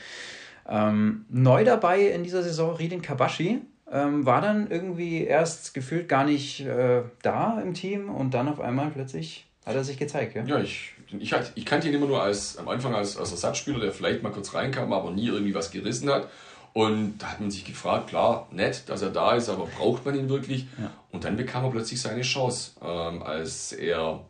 Ähm, 0.68 1.26
neu 1.30 1.64
dabei 1.64 2.02
in 2.08 2.24
dieser 2.24 2.44
Saison 2.44 2.76
Ridin 2.76 3.02
Kabashi. 3.02 3.62
Ähm, 3.92 4.26
war 4.26 4.40
dann 4.40 4.72
irgendwie 4.72 5.26
erst 5.26 5.74
gefühlt 5.74 6.08
gar 6.08 6.24
nicht 6.24 6.62
äh, 6.62 7.02
da 7.24 7.60
im 7.60 7.74
Team 7.74 8.10
und 8.10 8.34
dann 8.34 8.48
auf 8.48 8.62
einmal 8.62 8.90
plötzlich 8.90 9.48
hat 9.66 9.76
er 9.76 9.84
sich 9.84 9.98
gezeigt. 9.98 10.34
Ja, 10.34 10.44
ja 10.44 10.60
ich, 10.60 10.94
ich, 11.20 11.34
ich 11.56 11.66
kannte 11.66 11.88
ihn 11.88 11.94
immer 11.94 12.08
nur 12.08 12.22
als, 12.22 12.58
am 12.58 12.68
Anfang 12.68 12.96
als, 12.96 13.18
als 13.18 13.32
Ersatzspieler, 13.32 13.80
der 13.80 13.92
vielleicht 13.92 14.24
mal 14.24 14.32
kurz 14.32 14.54
reinkam, 14.54 14.94
aber 14.94 15.12
nie 15.12 15.28
irgendwie 15.28 15.54
was 15.54 15.72
gerissen 15.72 16.10
hat. 16.10 16.30
Und 16.74 17.18
da 17.18 17.32
hat 17.32 17.42
man 17.42 17.52
sich 17.52 17.66
gefragt, 17.66 18.08
klar, 18.08 18.48
nett, 18.52 18.84
dass 18.88 19.02
er 19.02 19.10
da 19.10 19.36
ist, 19.36 19.50
aber 19.50 19.66
braucht 19.66 20.06
man 20.06 20.18
ihn 20.18 20.30
wirklich? 20.30 20.68
Ja. 20.80 20.92
Und 21.12 21.26
dann 21.26 21.36
bekam 21.36 21.66
er 21.66 21.72
plötzlich 21.72 22.02
seine 22.02 22.22
Chance, 22.22 22.72
ähm, 22.82 23.22
als 23.22 23.74
er 23.74 24.26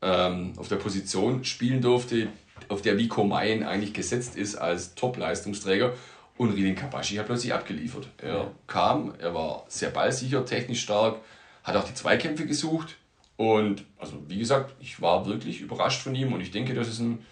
ähm, 0.00 0.52
auf 0.56 0.68
der 0.68 0.76
Position 0.76 1.44
spielen 1.44 1.82
durfte, 1.82 2.28
auf 2.68 2.82
der 2.82 2.96
Vico 2.96 3.24
Mayen 3.24 3.64
eigentlich 3.64 3.92
gesetzt 3.92 4.36
ist 4.36 4.54
als 4.56 4.94
Top-Leistungsträger. 4.94 5.94
Und 6.36 6.52
Rilin 6.52 6.76
Kabashi 6.76 7.16
hat 7.16 7.26
plötzlich 7.26 7.52
abgeliefert. 7.52 8.08
Er 8.18 8.34
ja. 8.34 8.50
kam, 8.68 9.14
er 9.18 9.34
war 9.34 9.64
sehr 9.66 9.90
ballsicher, 9.90 10.44
technisch 10.44 10.82
stark, 10.82 11.16
hat 11.64 11.74
auch 11.74 11.84
die 11.84 11.94
Zweikämpfe 11.94 12.46
gesucht. 12.46 12.94
Und 13.38 13.84
also 13.98 14.20
wie 14.26 14.38
gesagt, 14.38 14.74
ich 14.80 15.00
war 15.00 15.24
wirklich 15.24 15.60
überrascht 15.60 16.02
von 16.02 16.14
ihm 16.14 16.32
und 16.32 16.40
ich 16.40 16.50
denke, 16.50 16.74
das 16.74 16.88
ist 16.88 16.98
ein 16.98 17.24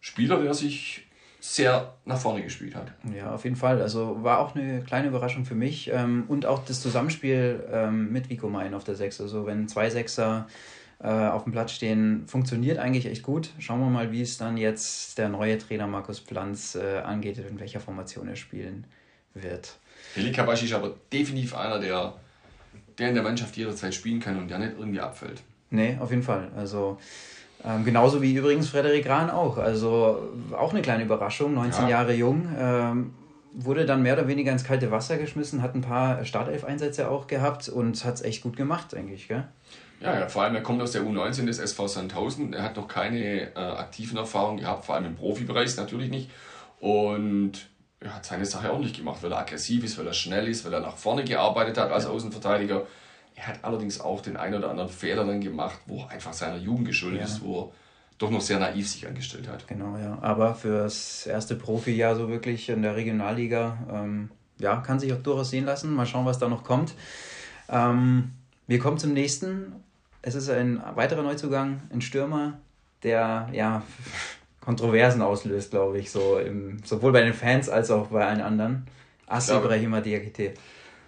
Spieler, 0.00 0.42
der 0.42 0.52
sich 0.52 1.06
sehr 1.38 1.94
nach 2.04 2.18
vorne 2.18 2.42
gespielt 2.42 2.74
hat. 2.74 2.92
Ja, 3.16 3.32
auf 3.32 3.44
jeden 3.44 3.54
Fall. 3.54 3.80
Also 3.80 4.24
war 4.24 4.40
auch 4.40 4.56
eine 4.56 4.82
kleine 4.82 5.06
Überraschung 5.06 5.44
für 5.44 5.54
mich. 5.54 5.88
Ähm, 5.92 6.24
und 6.26 6.46
auch 6.46 6.64
das 6.64 6.80
Zusammenspiel 6.80 7.64
ähm, 7.70 8.12
mit 8.12 8.28
Vico 8.28 8.48
Main 8.48 8.74
auf 8.74 8.82
der 8.82 8.96
Sechs. 8.96 9.20
Also 9.20 9.46
wenn 9.46 9.68
zwei 9.68 9.88
Sechser 9.88 10.48
äh, 10.98 11.06
auf 11.06 11.44
dem 11.44 11.52
Platz 11.52 11.70
stehen, 11.70 12.26
funktioniert 12.26 12.78
eigentlich 12.78 13.06
echt 13.06 13.22
gut. 13.22 13.50
Schauen 13.60 13.78
wir 13.78 13.88
mal, 13.90 14.10
wie 14.10 14.22
es 14.22 14.38
dann 14.38 14.56
jetzt 14.56 15.16
der 15.16 15.28
neue 15.28 15.58
Trainer 15.58 15.86
Markus 15.86 16.20
Planz 16.20 16.74
äh, 16.74 16.98
angeht, 17.04 17.38
in 17.38 17.60
welcher 17.60 17.78
Formation 17.78 18.26
er 18.26 18.36
spielen 18.36 18.84
wird. 19.34 19.78
Heli 20.16 20.32
Kabashi 20.32 20.64
ist 20.64 20.72
aber 20.72 20.96
definitiv 21.12 21.54
einer, 21.54 21.78
der, 21.78 22.14
der 22.98 23.08
in 23.08 23.14
der 23.14 23.22
Mannschaft 23.22 23.56
jederzeit 23.56 23.94
spielen 23.94 24.20
kann 24.20 24.38
und 24.38 24.48
der 24.48 24.58
nicht 24.58 24.72
irgendwie 24.78 25.00
abfällt. 25.00 25.42
Nee, 25.70 25.96
auf 26.00 26.10
jeden 26.10 26.22
Fall. 26.22 26.48
Also 26.56 26.98
ähm, 27.64 27.84
genauso 27.84 28.22
wie 28.22 28.34
übrigens 28.34 28.68
Frederik 28.68 29.08
Rahn 29.08 29.30
auch. 29.30 29.58
Also 29.58 30.30
auch 30.56 30.72
eine 30.72 30.82
kleine 30.82 31.04
Überraschung, 31.04 31.54
19 31.54 31.84
ja. 31.84 31.90
Jahre 31.90 32.14
jung. 32.14 32.48
Ähm, 32.58 33.14
wurde 33.56 33.86
dann 33.86 34.02
mehr 34.02 34.12
oder 34.12 34.28
weniger 34.28 34.52
ins 34.52 34.64
kalte 34.64 34.90
Wasser 34.90 35.16
geschmissen, 35.16 35.62
hat 35.62 35.74
ein 35.74 35.80
paar 35.80 36.24
Startelf-Einsätze 36.24 37.08
auch 37.10 37.26
gehabt 37.26 37.68
und 37.70 38.04
hat 38.04 38.16
es 38.16 38.22
echt 38.22 38.42
gut 38.42 38.54
gemacht, 38.56 38.94
eigentlich, 38.94 39.28
gell? 39.28 39.44
Ja, 40.00 40.18
ja, 40.18 40.28
vor 40.28 40.42
allem 40.42 40.54
er 40.54 40.62
kommt 40.62 40.82
aus 40.82 40.92
der 40.92 41.02
U19 41.02 41.46
des 41.46 41.58
SV 41.58 41.88
Sandhausen. 41.88 42.52
Er 42.52 42.62
hat 42.62 42.76
noch 42.76 42.86
keine 42.86 43.54
äh, 43.54 43.58
aktiven 43.58 44.18
Erfahrungen 44.18 44.60
gehabt, 44.60 44.84
vor 44.84 44.94
allem 44.94 45.06
im 45.06 45.16
Profibereich 45.16 45.74
natürlich 45.78 46.10
nicht. 46.10 46.30
Und 46.80 47.66
er 48.06 48.14
hat 48.14 48.24
seine 48.24 48.46
Sache 48.46 48.72
ordentlich 48.72 48.94
gemacht, 48.94 49.22
weil 49.22 49.32
er 49.32 49.38
aggressiv 49.38 49.84
ist, 49.84 49.98
weil 49.98 50.06
er 50.06 50.12
schnell 50.12 50.48
ist, 50.48 50.64
weil 50.64 50.72
er 50.72 50.80
nach 50.80 50.96
vorne 50.96 51.24
gearbeitet 51.24 51.78
hat 51.78 51.90
als 51.90 52.06
Außenverteidiger. 52.06 52.86
Er 53.34 53.46
hat 53.48 53.58
allerdings 53.62 54.00
auch 54.00 54.22
den 54.22 54.36
einen 54.36 54.54
oder 54.54 54.70
anderen 54.70 54.88
Fehler 54.88 55.24
dann 55.24 55.40
gemacht, 55.40 55.78
wo 55.86 56.00
er 56.00 56.10
einfach 56.10 56.32
seiner 56.32 56.56
Jugend 56.56 56.86
geschuldet 56.86 57.20
ja. 57.20 57.26
ist, 57.26 57.42
wo 57.42 57.60
er 57.60 57.68
doch 58.18 58.30
noch 58.30 58.40
sehr 58.40 58.58
naiv 58.58 58.88
sich 58.88 59.06
angestellt 59.06 59.48
hat. 59.48 59.68
Genau, 59.68 59.98
ja. 59.98 60.18
Aber 60.22 60.54
für 60.54 60.84
das 60.84 61.26
erste 61.26 61.54
Profijahr 61.54 62.16
so 62.16 62.28
wirklich 62.28 62.68
in 62.70 62.82
der 62.82 62.96
Regionalliga, 62.96 63.76
ähm, 63.92 64.30
ja, 64.58 64.76
kann 64.76 64.98
sich 64.98 65.12
auch 65.12 65.22
durchaus 65.22 65.50
sehen 65.50 65.66
lassen. 65.66 65.94
Mal 65.94 66.06
schauen, 66.06 66.24
was 66.24 66.38
da 66.38 66.48
noch 66.48 66.64
kommt. 66.64 66.94
Ähm, 67.68 68.32
wir 68.66 68.78
kommen 68.78 68.98
zum 68.98 69.12
nächsten. 69.12 69.72
Es 70.22 70.34
ist 70.34 70.48
ein 70.48 70.82
weiterer 70.94 71.22
Neuzugang, 71.22 71.82
ein 71.92 72.00
Stürmer, 72.00 72.54
der 73.02 73.50
ja 73.52 73.82
Kontroversen 74.66 75.22
auslöst, 75.22 75.70
glaube 75.70 76.00
ich, 76.00 76.10
so 76.10 76.38
im, 76.38 76.78
sowohl 76.84 77.12
bei 77.12 77.22
den 77.22 77.34
Fans 77.34 77.68
als 77.68 77.92
auch 77.92 78.08
bei 78.08 78.26
allen 78.26 78.40
anderen. 78.40 78.88
Assi 79.28 79.54
Ibrahima 79.54 80.00
Diakite. 80.00 80.54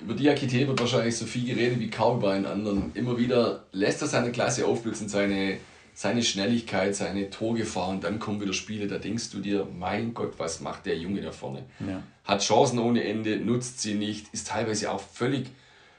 Über 0.00 0.14
Diakite 0.14 0.68
wird 0.68 0.78
wahrscheinlich 0.78 1.16
so 1.16 1.26
viel 1.26 1.44
geredet 1.44 1.80
wie 1.80 1.90
kaum 1.90 2.18
über 2.18 2.30
einen 2.30 2.46
anderen. 2.46 2.92
Immer 2.94 3.18
wieder 3.18 3.64
lässt 3.72 4.00
er 4.00 4.06
seine 4.06 4.30
Klasse 4.30 4.64
aufblitzen, 4.64 5.08
seine, 5.08 5.58
seine 5.92 6.22
Schnelligkeit, 6.22 6.94
seine 6.94 7.30
Torgefahr 7.30 7.88
und 7.88 8.04
dann 8.04 8.20
kommen 8.20 8.40
wieder 8.40 8.52
Spiele, 8.52 8.86
da 8.86 8.98
denkst 8.98 9.30
du 9.30 9.40
dir, 9.40 9.66
mein 9.76 10.14
Gott, 10.14 10.34
was 10.38 10.60
macht 10.60 10.86
der 10.86 10.96
Junge 10.96 11.20
da 11.20 11.32
vorne? 11.32 11.64
Ja. 11.80 12.00
Hat 12.24 12.42
Chancen 12.42 12.78
ohne 12.78 13.02
Ende, 13.02 13.38
nutzt 13.38 13.80
sie 13.80 13.94
nicht, 13.94 14.32
ist 14.32 14.46
teilweise 14.46 14.92
auch 14.92 15.00
völlig, 15.00 15.48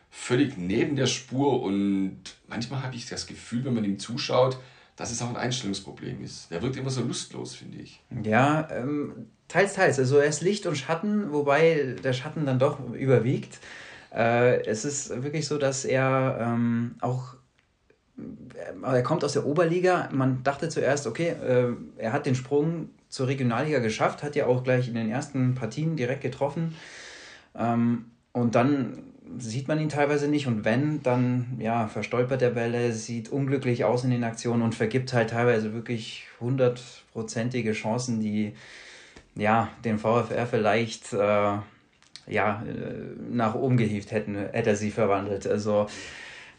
völlig 0.10 0.58
neben 0.58 0.96
der 0.96 1.08
Spur 1.08 1.62
und 1.62 2.22
manchmal 2.48 2.84
habe 2.84 2.96
ich 2.96 3.06
das 3.10 3.28
Gefühl, 3.28 3.66
wenn 3.66 3.74
man 3.74 3.84
ihm 3.84 4.00
zuschaut, 4.00 4.58
dass 5.00 5.12
es 5.12 5.22
auch 5.22 5.29
ein 5.29 5.38
Einstellungsproblem 5.38 6.22
ist. 6.22 6.51
Der 6.51 6.62
wirkt 6.62 6.75
immer 6.75 6.89
so 6.89 7.01
lustlos, 7.01 7.56
finde 7.56 7.77
ich. 7.77 8.03
Ja, 8.22 8.68
ähm, 8.70 9.27
teils, 9.48 9.74
teils. 9.74 9.98
Also 9.98 10.18
er 10.18 10.25
ist 10.25 10.41
Licht 10.41 10.65
und 10.65 10.77
Schatten, 10.77 11.32
wobei 11.32 11.96
der 12.03 12.12
Schatten 12.12 12.46
dann 12.46 12.60
doch 12.60 12.82
überwiegt. 12.94 13.60
Äh, 14.13 14.62
es 14.65 14.84
ist 14.84 15.24
wirklich 15.24 15.48
so, 15.48 15.58
dass 15.58 15.86
er 15.86 16.38
ähm, 16.41 16.96
auch 17.00 17.36
äh, 18.18 18.94
er 18.94 19.01
kommt 19.03 19.24
aus 19.24 19.32
der 19.32 19.46
Oberliga. 19.46 20.10
Man 20.12 20.44
dachte 20.44 20.68
zuerst, 20.68 21.08
okay, 21.08 21.29
äh, 21.29 21.72
er 21.96 22.12
hat 22.12 22.25
den 22.25 22.36
Sprung 22.36 22.89
zur 23.08 23.27
Regionalliga 23.27 23.79
geschafft, 23.79 24.22
hat 24.22 24.36
ja 24.36 24.48
auch 24.48 24.65
gleich 24.65 24.89
in 24.89 24.96
den 24.96 25.10
ersten 25.10 25.56
Partien 25.56 25.96
direkt 25.96 26.24
getroffen. 26.24 26.75
Ähm, 27.56 28.12
und 28.34 28.56
dann 28.56 29.01
sieht 29.38 29.67
man 29.67 29.79
ihn 29.79 29.89
teilweise 29.89 30.27
nicht 30.27 30.48
und 30.48 30.65
wenn, 30.65 31.03
dann 31.03 31.57
ja, 31.59 31.88
verstolpert 31.88 32.41
der 32.41 32.51
Bälle, 32.51 32.91
sieht 32.93 33.29
unglücklich 33.29 33.86
aus 33.86 34.03
in 34.03 34.09
den 34.09 34.24
Aktionen 34.24 34.62
und 34.62 34.75
vergibt 34.75 35.13
halt 35.13 35.31
teilweise 35.31 35.74
wirklich 35.74 36.25
hundertprozentige 36.39 37.74
Chancen, 37.74 38.19
die 38.19 38.53
ja, 39.36 39.69
den 39.86 40.00
VfR 40.00 40.48
vielleicht 40.48 41.13
äh, 41.13 41.57
ja, 42.27 42.63
äh, 42.63 43.03
nach 43.31 43.55
oben 43.55 43.77
gehievt 43.77 44.12
hätten, 44.12 44.36
hätte 44.36 44.71
er 44.71 44.75
sie 44.75 44.91
verwandelt. 44.91 45.48
Also, 45.48 45.88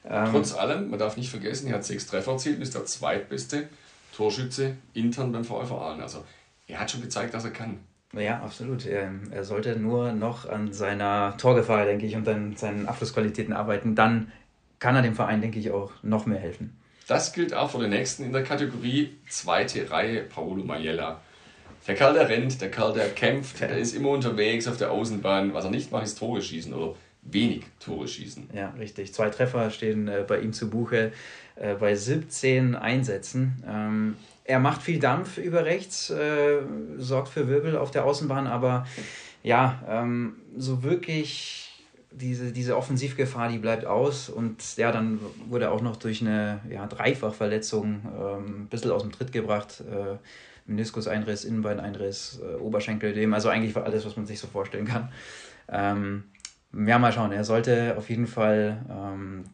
ähm, 0.08 0.28
Trotz 0.30 0.54
allem, 0.54 0.90
man 0.90 0.98
darf 0.98 1.16
nicht 1.16 1.30
vergessen, 1.30 1.68
er 1.68 1.76
hat 1.76 1.84
sechs 1.84 2.06
Treffer 2.06 2.32
erzielt, 2.32 2.60
ist 2.60 2.74
der 2.74 2.84
zweitbeste 2.86 3.68
Torschütze 4.16 4.76
intern 4.94 5.32
beim 5.32 5.44
VfR 5.44 5.80
Aalen. 5.80 6.00
Also 6.00 6.24
er 6.66 6.80
hat 6.80 6.90
schon 6.90 7.02
gezeigt, 7.02 7.34
dass 7.34 7.44
er 7.44 7.50
kann. 7.50 7.78
Ja, 8.12 8.40
absolut. 8.40 8.86
Er, 8.86 9.12
er 9.30 9.44
sollte 9.44 9.76
nur 9.76 10.12
noch 10.12 10.48
an 10.48 10.72
seiner 10.72 11.36
Torgefahr, 11.36 11.84
denke 11.84 12.06
ich, 12.06 12.16
und 12.16 12.28
an 12.28 12.56
seinen 12.56 12.86
Abschlussqualitäten 12.86 13.52
arbeiten. 13.52 13.94
Dann 13.94 14.32
kann 14.78 14.96
er 14.96 15.02
dem 15.02 15.14
Verein, 15.14 15.40
denke 15.40 15.58
ich, 15.58 15.70
auch 15.70 15.92
noch 16.02 16.26
mehr 16.26 16.38
helfen. 16.38 16.76
Das 17.06 17.32
gilt 17.32 17.54
auch 17.54 17.70
für 17.70 17.78
den 17.78 17.90
nächsten 17.90 18.24
in 18.24 18.32
der 18.32 18.42
Kategorie 18.42 19.16
zweite 19.28 19.90
Reihe, 19.90 20.22
Paolo 20.22 20.64
Majella. 20.64 21.20
Der 21.86 21.94
Kerl, 21.94 22.14
der 22.14 22.28
rennt, 22.28 22.60
der 22.60 22.70
Kerl, 22.70 22.92
der 22.92 23.08
kämpft, 23.08 23.60
der 23.60 23.76
ist 23.76 23.94
immer 23.94 24.10
unterwegs 24.10 24.68
auf 24.68 24.76
der 24.76 24.90
Außenbahn. 24.90 25.54
Was 25.54 25.64
er 25.64 25.70
nicht 25.70 25.90
macht, 25.90 26.04
ist 26.04 26.18
Tore 26.18 26.42
schießen 26.42 26.72
oder 26.72 26.94
wenig 27.22 27.64
Tore 27.80 28.06
schießen. 28.06 28.50
Ja, 28.52 28.70
richtig. 28.78 29.12
Zwei 29.14 29.30
Treffer 29.30 29.70
stehen 29.70 30.08
äh, 30.08 30.24
bei 30.26 30.40
ihm 30.40 30.52
zu 30.52 30.70
Buche 30.70 31.12
äh, 31.56 31.74
bei 31.74 31.94
17 31.94 32.76
Einsätzen. 32.76 33.62
Ähm, 33.66 34.16
er 34.44 34.58
macht 34.58 34.82
viel 34.82 34.98
Dampf 34.98 35.38
über 35.38 35.64
rechts, 35.64 36.10
äh, 36.10 36.58
sorgt 36.96 37.28
für 37.28 37.48
Wirbel 37.48 37.76
auf 37.76 37.90
der 37.90 38.04
Außenbahn, 38.04 38.46
aber 38.46 38.86
ja, 39.42 39.82
ähm, 39.88 40.36
so 40.56 40.82
wirklich 40.82 41.70
diese, 42.10 42.52
diese 42.52 42.76
Offensivgefahr, 42.76 43.48
die 43.48 43.58
bleibt 43.58 43.84
aus. 43.84 44.28
Und 44.28 44.76
ja, 44.76 44.92
dann 44.92 45.20
wurde 45.48 45.70
auch 45.70 45.80
noch 45.80 45.96
durch 45.96 46.20
eine 46.20 46.60
ja, 46.68 46.86
Dreifachverletzung 46.86 48.02
ähm, 48.04 48.62
ein 48.62 48.68
bisschen 48.68 48.90
aus 48.90 49.02
dem 49.02 49.12
Tritt 49.12 49.32
gebracht. 49.32 49.82
Äh, 49.90 50.16
Meniskuseinriss, 50.66 51.44
Innenbeineinriss, 51.44 52.40
äh, 52.42 52.56
Oberschenkeldem, 52.56 53.34
also 53.34 53.48
eigentlich 53.48 53.76
alles, 53.76 54.04
was 54.04 54.16
man 54.16 54.26
sich 54.26 54.38
so 54.38 54.46
vorstellen 54.46 54.86
kann. 54.86 55.10
Ähm, 55.68 56.24
ja, 56.72 56.98
mal 56.98 57.12
schauen. 57.12 57.32
Er 57.32 57.44
sollte 57.44 57.96
auf 57.96 58.08
jeden 58.08 58.26
Fall 58.26 58.84
ähm, 58.88 59.44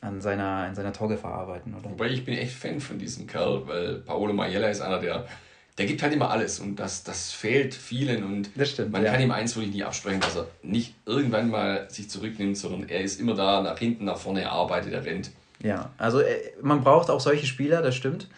an 0.00 0.20
seiner, 0.20 0.66
an 0.66 0.74
seiner 0.74 0.92
Torgefahr 0.92 1.34
arbeiten, 1.34 1.74
oder? 1.74 1.90
Wobei 1.90 2.08
ich 2.08 2.24
bin 2.24 2.36
echt 2.36 2.54
Fan 2.54 2.80
von 2.80 2.98
diesem 2.98 3.26
Kerl, 3.26 3.66
weil 3.66 3.94
Paolo 3.96 4.32
Majella 4.32 4.68
ist 4.68 4.80
einer, 4.80 4.98
der, 4.98 5.26
der 5.78 5.86
gibt 5.86 6.02
halt 6.02 6.12
immer 6.12 6.30
alles 6.30 6.60
und 6.60 6.76
das, 6.76 7.02
das 7.02 7.32
fehlt 7.32 7.74
vielen 7.74 8.24
und 8.24 8.50
stimmt, 8.66 8.92
man 8.92 9.04
ja. 9.04 9.12
kann 9.12 9.20
ihm 9.20 9.30
eins 9.30 9.56
wirklich 9.56 9.74
nie 9.74 9.84
absprechen, 9.84 10.20
dass 10.20 10.36
er 10.36 10.46
nicht 10.62 10.94
irgendwann 11.06 11.50
mal 11.50 11.90
sich 11.90 12.10
zurücknimmt, 12.10 12.56
sondern 12.56 12.88
er 12.88 13.00
ist 13.00 13.20
immer 13.20 13.34
da, 13.34 13.62
nach 13.62 13.78
hinten, 13.78 14.04
nach 14.04 14.18
vorne, 14.18 14.42
er 14.42 14.52
arbeitet, 14.52 14.92
er 14.92 15.04
rennt. 15.04 15.30
Ja, 15.60 15.90
also 15.98 16.20
äh, 16.20 16.52
man 16.60 16.82
braucht 16.82 17.10
auch 17.10 17.20
solche 17.20 17.46
Spieler, 17.46 17.82
das 17.82 17.94
stimmt. 17.94 18.28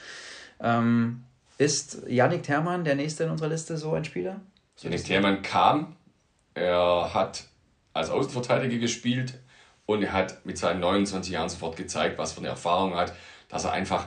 Ähm, 0.60 1.24
ist 1.58 2.02
Yannick 2.06 2.44
Thermann 2.44 2.84
der 2.84 2.94
nächste 2.94 3.24
in 3.24 3.30
unserer 3.30 3.48
Liste 3.48 3.76
so 3.76 3.92
ein 3.92 4.04
Spieler? 4.04 4.40
Yannick 4.80 5.04
Thermann 5.04 5.42
kam, 5.42 5.96
er 6.54 7.12
hat 7.12 7.44
als 7.92 8.10
Außenverteidiger 8.10 8.78
gespielt, 8.78 9.34
und 9.88 10.02
er 10.02 10.12
hat 10.12 10.44
mit 10.44 10.58
seinen 10.58 10.80
29 10.80 11.32
Jahren 11.32 11.48
sofort 11.48 11.76
gezeigt, 11.76 12.18
was 12.18 12.32
für 12.32 12.40
eine 12.40 12.48
Erfahrung 12.48 12.92
er 12.92 12.98
hat, 12.98 13.14
dass 13.48 13.64
er 13.64 13.72
einfach 13.72 14.06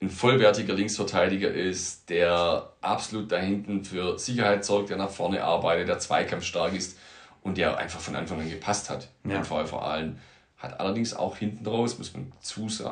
ein 0.00 0.08
vollwertiger 0.08 0.72
Linksverteidiger 0.72 1.52
ist, 1.52 2.08
der 2.08 2.72
absolut 2.80 3.30
da 3.30 3.36
hinten 3.36 3.84
für 3.84 4.18
Sicherheit 4.18 4.64
sorgt, 4.64 4.88
der 4.88 4.96
nach 4.96 5.10
vorne 5.10 5.44
arbeitet, 5.44 5.88
der 5.88 5.98
zweikampfstark 5.98 6.74
ist 6.74 6.98
und 7.42 7.58
der 7.58 7.76
einfach 7.76 8.00
von 8.00 8.16
Anfang 8.16 8.40
an 8.40 8.48
gepasst 8.48 8.88
hat. 8.88 9.08
Ja. 9.28 9.36
Im 9.36 9.44
Fall 9.44 9.66
vor 9.66 9.86
allem. 9.86 10.16
Hat 10.56 10.80
allerdings 10.80 11.12
auch 11.12 11.36
hinten 11.36 11.66
raus, 11.66 11.98
muss 11.98 12.14
man 12.14 12.32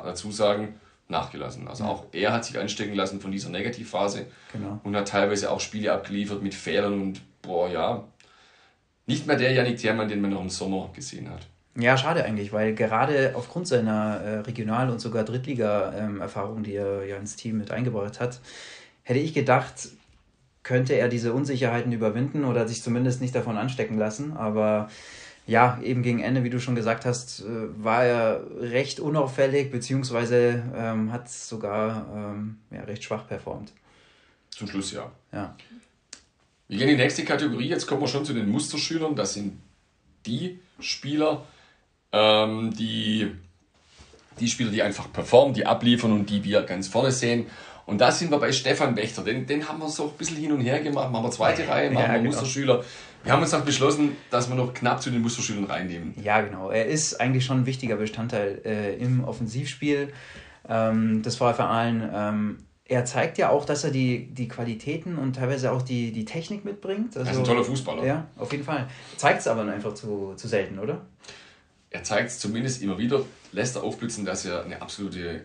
dazu 0.04 0.31
sagen, 0.31 0.78
nachgelassen. 1.09 1.66
Also 1.66 1.85
ja. 1.85 1.90
auch 1.90 2.04
er 2.12 2.33
hat 2.35 2.45
sich 2.45 2.59
anstecken 2.59 2.95
lassen 2.95 3.23
von 3.23 3.33
dieser 3.33 3.49
Negativphase 3.49 4.26
genau. 4.52 4.81
und 4.85 4.95
hat 4.95 5.09
teilweise 5.09 5.50
auch 5.50 5.61
Spiele 5.61 5.90
abgeliefert 5.90 6.42
mit 6.42 6.54
Fehlern 6.54 7.00
und 7.00 7.23
boah, 7.40 7.71
ja, 7.71 8.04
nicht 9.07 9.26
mehr 9.26 9.37
der 9.37 9.52
Janik 9.52 9.78
Thiermann, 9.78 10.09
den 10.09 10.21
man 10.21 10.31
noch 10.31 10.42
im 10.42 10.50
Sommer 10.50 10.90
gesehen 10.92 11.31
hat. 11.31 11.47
Ja, 11.75 11.97
schade 11.97 12.25
eigentlich, 12.25 12.52
weil 12.52 12.75
gerade 12.75 13.33
aufgrund 13.35 13.67
seiner 13.67 14.21
äh, 14.21 14.38
Regional- 14.41 14.91
und 14.91 15.00
sogar 15.00 15.25
Drittliga-Erfahrung, 15.25 16.59
ähm, 16.59 16.62
die 16.64 16.75
er 16.75 17.07
ja 17.07 17.17
ins 17.17 17.37
Team 17.37 17.57
mit 17.59 17.71
eingebracht 17.71 18.21
hat, 18.21 18.41
hätte 19.02 19.21
ich 19.21 19.33
gedacht, 19.33 19.88
könnte 20.62 20.95
er 20.95 21.09
diese 21.09 21.33
Unsicherheiten 21.33 21.93
überwinden 21.93 22.45
oder 22.45 22.69
sich 22.69 22.83
zumindest 22.83 23.21
nicht 23.21 23.35
davon 23.35 23.57
anstecken 23.57 23.97
lassen. 23.99 24.37
Aber 24.37 24.91
ja, 25.47 25.81
eben 25.83 26.02
gegen 26.02 26.21
Ende, 26.21 26.45
wie 26.45 26.50
du 26.50 26.61
schon 26.61 26.75
gesagt 26.75 27.07
hast, 27.07 27.41
äh, 27.41 27.45
war 27.83 28.05
er 28.05 28.45
recht 28.61 29.00
unauffällig, 29.00 29.71
beziehungsweise 29.71 30.62
ähm, 30.76 31.11
hat 31.11 31.31
sogar 31.31 32.07
ähm, 32.14 32.59
ja, 32.71 32.83
recht 32.83 33.02
schwach 33.02 33.26
performt. 33.26 33.73
Zum 34.50 34.69
Schluss 34.69 34.93
ja. 34.93 35.11
Ja. 35.33 35.57
Wir 36.69 36.79
gehen 36.79 36.88
in 36.88 36.97
die 36.97 37.02
nächste 37.02 37.25
Kategorie. 37.25 37.69
Jetzt 37.69 37.87
kommen 37.87 38.02
wir 38.02 38.09
schon 38.09 38.25
zu 38.25 38.35
den 38.35 38.49
Musterschülern. 38.49 39.17
Das 39.17 39.35
sind 39.35 39.59
die 40.26 40.61
Spieler, 40.79 41.45
ähm, 42.12 42.73
die, 42.76 43.31
die 44.38 44.49
Spieler, 44.49 44.71
die 44.71 44.83
einfach 44.83 45.12
performen, 45.12 45.54
die 45.54 45.66
abliefern 45.66 46.12
und 46.12 46.28
die 46.28 46.45
wir 46.45 46.62
ganz 46.62 46.88
vorne 46.88 47.11
sehen. 47.11 47.47
Und 47.85 48.00
da 48.00 48.12
sind 48.12 48.31
wir 48.31 48.38
bei 48.38 48.52
Stefan 48.52 48.97
Wächter. 48.97 49.23
Den, 49.23 49.47
den 49.47 49.69
haben 49.69 49.81
wir 49.81 49.88
so 49.88 50.04
ein 50.04 50.16
bisschen 50.16 50.37
hin 50.37 50.52
und 50.52 50.61
her 50.61 50.81
gemacht. 50.81 51.11
Machen 51.11 51.25
wir 51.25 51.31
zweite 51.31 51.66
Reihe, 51.66 51.90
machen 51.90 52.04
ja, 52.04 52.12
wir 52.12 52.19
genau. 52.21 52.31
Musterschüler. 52.31 52.85
Wir 53.25 53.33
haben 53.33 53.42
uns 53.42 53.54
auch 53.54 53.62
beschlossen, 53.62 54.16
dass 54.31 54.49
wir 54.49 54.57
noch 54.57 54.75
knapp 54.75 55.02
zu 55.02 55.11
den 55.11 55.23
Musterschülern 55.23 55.64
reinnehmen. 55.64 56.14
Ja, 56.23 56.40
genau. 56.40 56.71
Er 56.71 56.87
ist 56.87 57.21
eigentlich 57.21 57.45
schon 57.45 57.59
ein 57.59 57.66
wichtiger 57.66 57.97
Bestandteil 57.97 58.61
äh, 58.64 58.97
im 58.97 59.25
Offensivspiel 59.25 60.12
ähm, 60.69 61.23
des 61.23 61.37
VfR 61.37 61.69
Aalen. 61.69 62.11
Ähm, 62.12 62.59
er 62.85 63.04
zeigt 63.04 63.38
ja 63.38 63.50
auch, 63.50 63.64
dass 63.64 63.85
er 63.85 63.90
die, 63.90 64.26
die 64.26 64.49
Qualitäten 64.49 65.16
und 65.16 65.37
teilweise 65.37 65.73
auch 65.73 65.83
die, 65.83 66.12
die 66.12 66.25
Technik 66.25 66.64
mitbringt. 66.64 67.16
Also, 67.16 67.28
er 67.28 67.33
ist 67.33 67.38
ein 67.38 67.45
toller 67.45 67.64
Fußballer. 67.64 68.04
Ja, 68.04 68.26
auf 68.37 68.50
jeden 68.52 68.64
Fall. 68.64 68.88
Zeigt 69.16 69.40
es 69.40 69.49
aber 69.49 69.62
einfach 69.62 69.95
zu, 69.95 70.35
zu 70.37 70.49
selten, 70.49 70.78
oder? 70.78 71.02
Er 71.92 72.02
zeigt 72.02 72.30
es 72.30 72.38
zumindest 72.38 72.82
immer 72.82 72.99
wieder, 72.99 73.25
lässt 73.52 73.76
er 73.76 73.82
aufblitzen, 73.82 74.25
dass 74.25 74.44
er 74.44 74.64
eine 74.64 74.80
absolute 74.80 75.44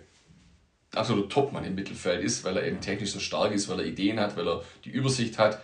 absoluter 0.96 1.30
Topmann 1.30 1.66
im 1.66 1.75
Mittelfeld 1.75 2.24
ist, 2.24 2.44
weil 2.44 2.58
er 2.58 2.66
eben 2.66 2.80
technisch 2.80 3.12
so 3.12 3.20
stark 3.20 3.51
ist, 3.51 3.68
weil 3.70 3.80
er 3.80 3.86
Ideen 3.86 4.20
hat, 4.20 4.38
weil 4.38 4.48
er 4.48 4.63
die 4.86 4.89
Übersicht 4.89 5.38
hat. 5.38 5.62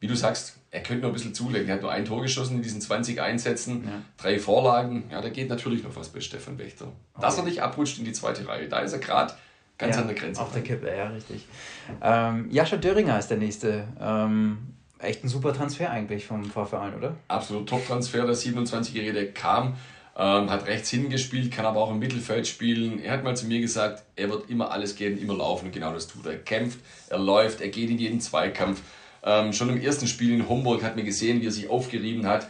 Wie 0.00 0.06
du 0.06 0.16
sagst, 0.16 0.56
er 0.70 0.82
könnte 0.82 1.02
noch 1.02 1.10
ein 1.10 1.12
bisschen 1.12 1.34
zulegen. 1.34 1.68
Er 1.68 1.74
hat 1.74 1.82
nur 1.82 1.92
ein 1.92 2.04
Tor 2.04 2.22
geschossen 2.22 2.56
in 2.56 2.62
diesen 2.62 2.80
20 2.80 3.20
Einsätzen, 3.20 3.84
ja. 3.84 4.02
drei 4.16 4.38
Vorlagen. 4.38 5.04
Ja, 5.12 5.20
da 5.20 5.28
geht 5.28 5.48
natürlich 5.48 5.84
noch 5.84 5.94
was 5.94 6.08
bei 6.08 6.20
Stefan 6.20 6.58
Wächter. 6.58 6.86
Okay. 6.86 7.20
Dass 7.20 7.36
er 7.36 7.44
nicht 7.44 7.62
abrutscht 7.62 7.98
in 7.98 8.04
die 8.04 8.12
zweite 8.12 8.48
Reihe, 8.48 8.68
da 8.68 8.80
ist 8.80 8.92
er 8.92 8.98
gerade 8.98 9.34
ganz 9.78 9.96
ja, 9.96 10.02
an 10.02 10.08
der 10.08 10.16
Grenze. 10.16 10.40
Auf 10.40 10.52
der 10.52 10.62
Kippe, 10.62 10.88
ja, 10.88 11.08
richtig. 11.08 11.46
Ähm, 12.00 12.50
Jascha 12.50 12.76
Döringer 12.78 13.18
ist 13.18 13.28
der 13.28 13.36
nächste. 13.36 13.86
Ähm, 14.00 14.58
echt 14.98 15.22
ein 15.22 15.28
super 15.28 15.52
Transfer 15.52 15.90
eigentlich 15.90 16.26
vom 16.26 16.44
Vorverein, 16.44 16.94
oder? 16.94 17.14
Absolut 17.28 17.68
Top-Transfer. 17.68 18.26
Der 18.26 18.34
27-Jährige, 18.34 19.12
der 19.12 19.32
kam 19.32 19.76
ähm, 20.16 20.50
hat 20.50 20.66
rechts 20.66 20.90
hingespielt, 20.90 21.52
kann 21.52 21.64
aber 21.64 21.80
auch 21.80 21.90
im 21.90 21.98
Mittelfeld 21.98 22.46
spielen. 22.46 23.02
Er 23.02 23.12
hat 23.12 23.24
mal 23.24 23.36
zu 23.36 23.46
mir 23.46 23.60
gesagt, 23.60 24.02
er 24.16 24.28
wird 24.28 24.50
immer 24.50 24.70
alles 24.70 24.96
geben, 24.96 25.18
immer 25.18 25.34
laufen 25.34 25.66
und 25.66 25.72
genau 25.72 25.92
das 25.92 26.06
tut 26.06 26.26
er. 26.26 26.32
Er 26.32 26.38
kämpft, 26.38 26.80
er 27.08 27.18
läuft, 27.18 27.60
er 27.60 27.68
geht 27.68 27.90
in 27.90 27.98
jeden 27.98 28.20
Zweikampf. 28.20 28.82
Ähm, 29.24 29.52
schon 29.52 29.70
im 29.70 29.80
ersten 29.80 30.06
Spiel 30.06 30.34
in 30.34 30.48
Homburg 30.48 30.82
hat 30.82 30.96
man 30.96 31.04
gesehen, 31.04 31.40
wie 31.40 31.46
er 31.46 31.52
sich 31.52 31.70
aufgerieben 31.70 32.26
hat. 32.26 32.48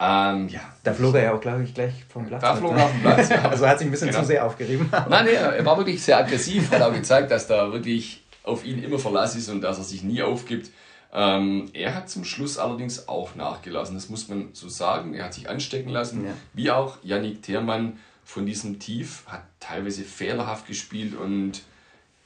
Ähm, 0.00 0.48
ja. 0.48 0.60
Da 0.84 0.92
flog 0.92 1.16
er 1.16 1.22
ja 1.24 1.32
auch, 1.34 1.40
glaube 1.40 1.64
ich, 1.64 1.74
gleich 1.74 1.92
vom 2.08 2.26
Platz. 2.26 2.42
Da 2.42 2.54
flog 2.54 2.76
er 2.76 2.84
auf 2.84 2.92
den 2.92 3.00
Platz, 3.00 3.28
ja. 3.28 3.42
also 3.50 3.64
er 3.64 3.70
hat 3.70 3.78
sich 3.78 3.88
ein 3.88 3.90
bisschen 3.90 4.08
genau. 4.08 4.20
zu 4.20 4.26
sehr 4.26 4.46
aufgerieben. 4.46 4.88
Nein, 5.08 5.24
nee, 5.24 5.32
er 5.32 5.64
war 5.66 5.76
wirklich 5.76 6.00
sehr 6.00 6.18
aggressiv, 6.18 6.70
hat 6.70 6.82
auch 6.82 6.92
gezeigt, 6.92 7.32
dass 7.32 7.48
da 7.48 7.72
wirklich 7.72 8.22
auf 8.44 8.64
ihn 8.64 8.82
immer 8.82 8.98
Verlass 8.98 9.34
ist 9.34 9.48
und 9.48 9.60
dass 9.60 9.78
er 9.78 9.84
sich 9.84 10.04
nie 10.04 10.22
aufgibt. 10.22 10.70
Ähm, 11.12 11.70
er 11.72 11.94
hat 11.94 12.10
zum 12.10 12.24
Schluss 12.24 12.58
allerdings 12.58 13.08
auch 13.08 13.34
nachgelassen, 13.34 13.94
das 13.94 14.08
muss 14.08 14.28
man 14.28 14.50
so 14.52 14.68
sagen. 14.68 15.14
Er 15.14 15.24
hat 15.24 15.34
sich 15.34 15.48
anstecken 15.48 15.90
lassen, 15.90 16.26
ja. 16.26 16.32
wie 16.52 16.70
auch 16.70 16.98
Yannick 17.02 17.42
Thiermann 17.42 17.98
von 18.24 18.44
diesem 18.44 18.78
Tief, 18.78 19.24
hat 19.26 19.44
teilweise 19.58 20.04
fehlerhaft 20.04 20.66
gespielt 20.66 21.14
und 21.16 21.62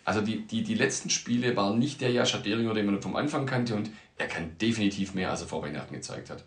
also 0.04 0.20
die, 0.20 0.44
die, 0.46 0.64
die 0.64 0.74
letzten 0.74 1.10
Spiele 1.10 1.54
waren 1.56 1.78
nicht 1.78 2.00
der 2.00 2.10
Jascha 2.10 2.38
Deringer, 2.38 2.74
den 2.74 2.86
man 2.86 3.00
vom 3.00 3.14
Anfang 3.14 3.46
kannte 3.46 3.76
und 3.76 3.90
er 4.18 4.26
kann 4.26 4.58
definitiv 4.58 5.14
mehr, 5.14 5.30
als 5.30 5.42
er 5.42 5.46
vor 5.46 5.62
Weihnachten 5.62 5.94
gezeigt 5.94 6.28
hat. 6.28 6.44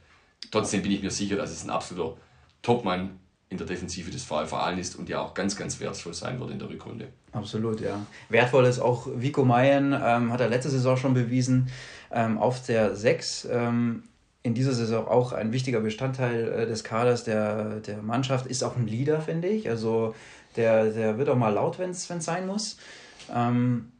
Trotzdem 0.52 0.82
bin 0.82 0.92
ich 0.92 1.02
mir 1.02 1.12
sicher, 1.12 1.38
dass 1.38 1.52
es 1.52 1.64
ein 1.64 1.70
absoluter 1.70 2.18
Topmann 2.62 3.20
in 3.50 3.58
der 3.58 3.68
Defensive 3.68 4.12
des 4.12 4.24
VfL 4.24 4.56
Aalen 4.56 4.80
ist 4.80 4.96
und 4.96 5.08
ja 5.08 5.22
auch 5.22 5.34
ganz, 5.34 5.56
ganz 5.56 5.80
wertvoll 5.80 6.14
sein 6.14 6.40
wird 6.40 6.52
in 6.52 6.60
der 6.60 6.70
Rückrunde. 6.70 7.08
Absolut, 7.32 7.80
ja. 7.80 8.06
Wertvoll 8.30 8.66
ist 8.66 8.80
auch 8.80 9.08
Vico 9.16 9.46
Mayen, 9.46 9.94
ähm, 9.94 10.32
hat 10.32 10.42
er 10.42 10.50
letzte 10.50 10.70
Saison 10.70 10.98
schon 10.98 11.14
bewiesen, 11.14 11.70
ähm, 12.16 12.40
auf 12.40 12.66
der 12.66 12.96
6. 12.96 13.48
Ähm, 13.52 14.04
in 14.42 14.54
dieser 14.54 14.74
Saison 14.74 15.08
auch 15.08 15.34
ein 15.34 15.52
wichtiger 15.52 15.82
Bestandteil 15.82 16.48
äh, 16.48 16.66
des 16.68 16.84
Kaders 16.84 17.24
der, 17.24 17.80
der 17.82 18.02
Mannschaft, 18.02 18.46
ist 18.46 18.64
auch 18.64 18.76
ein 18.76 18.88
Leader, 18.88 19.20
finde 19.22 19.48
ich. 19.48 19.70
Also 19.70 20.16
der, 20.56 20.92
der 20.92 21.18
wird 21.18 21.30
auch 21.30 21.36
mal 21.36 21.50
laut, 21.50 21.80
wenn 21.80 21.90
es 21.90 22.08
sein 22.08 22.48
muss. 22.48 22.78
Ähm, 23.34 23.92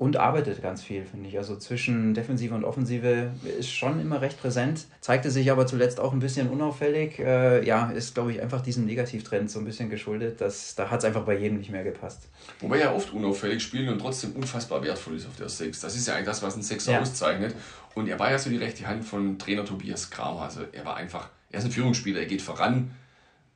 und 0.00 0.16
arbeitet 0.16 0.62
ganz 0.62 0.82
viel, 0.82 1.04
finde 1.04 1.28
ich. 1.28 1.36
Also 1.36 1.56
zwischen 1.56 2.14
Defensive 2.14 2.54
und 2.54 2.64
Offensive 2.64 3.32
ist 3.58 3.70
schon 3.70 4.00
immer 4.00 4.22
recht 4.22 4.40
präsent, 4.40 4.86
zeigte 5.02 5.30
sich 5.30 5.50
aber 5.50 5.66
zuletzt 5.66 6.00
auch 6.00 6.14
ein 6.14 6.20
bisschen 6.20 6.48
unauffällig. 6.48 7.18
Äh, 7.18 7.66
ja, 7.66 7.90
ist, 7.90 8.14
glaube 8.14 8.32
ich, 8.32 8.40
einfach 8.40 8.62
diesem 8.62 8.86
Negativtrend 8.86 9.50
so 9.50 9.58
ein 9.58 9.66
bisschen 9.66 9.90
geschuldet. 9.90 10.40
Dass, 10.40 10.74
da 10.74 10.88
hat 10.88 11.00
es 11.00 11.04
einfach 11.04 11.24
bei 11.24 11.36
jedem 11.36 11.58
nicht 11.58 11.70
mehr 11.70 11.84
gepasst. 11.84 12.30
Wobei 12.60 12.78
er 12.78 12.96
oft 12.96 13.12
unauffällig 13.12 13.62
spielt 13.62 13.90
und 13.90 13.98
trotzdem 13.98 14.32
unfassbar 14.32 14.82
wertvoll 14.82 15.16
ist 15.16 15.26
auf 15.26 15.36
der 15.36 15.50
Six. 15.50 15.80
Das 15.80 15.94
ist 15.94 16.08
ja 16.08 16.14
eigentlich 16.14 16.28
das, 16.28 16.42
was 16.42 16.56
ein 16.56 16.62
Sechser 16.62 16.92
ja. 16.92 17.00
auszeichnet. 17.00 17.54
Und 17.94 18.08
er 18.08 18.18
war 18.18 18.30
ja 18.30 18.38
so 18.38 18.48
die 18.48 18.56
rechte 18.56 18.86
Hand 18.86 19.04
von 19.04 19.38
Trainer 19.38 19.66
Tobias 19.66 20.08
Kramer. 20.08 20.44
Also 20.44 20.62
er 20.72 20.86
war 20.86 20.96
einfach, 20.96 21.28
er 21.50 21.58
ist 21.58 21.66
ein 21.66 21.72
Führungsspieler, 21.72 22.20
er 22.20 22.26
geht 22.26 22.40
voran 22.40 22.92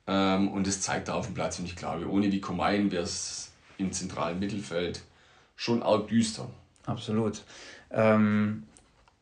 ähm, 0.06 0.48
und 0.48 0.66
das 0.66 0.82
zeigt 0.82 1.08
er 1.08 1.14
auf 1.14 1.24
dem 1.24 1.34
Platz. 1.34 1.58
Und 1.58 1.64
ich 1.64 1.74
glaube, 1.74 2.06
ohne 2.06 2.28
die 2.28 2.42
Komain 2.42 2.92
wäre 2.92 3.04
es 3.04 3.50
im 3.78 3.92
zentralen 3.92 4.38
Mittelfeld 4.38 5.00
schon 5.56 5.82
arg 5.82 6.08
düster. 6.08 6.48
Absolut. 6.86 7.42
Ähm, 7.90 8.64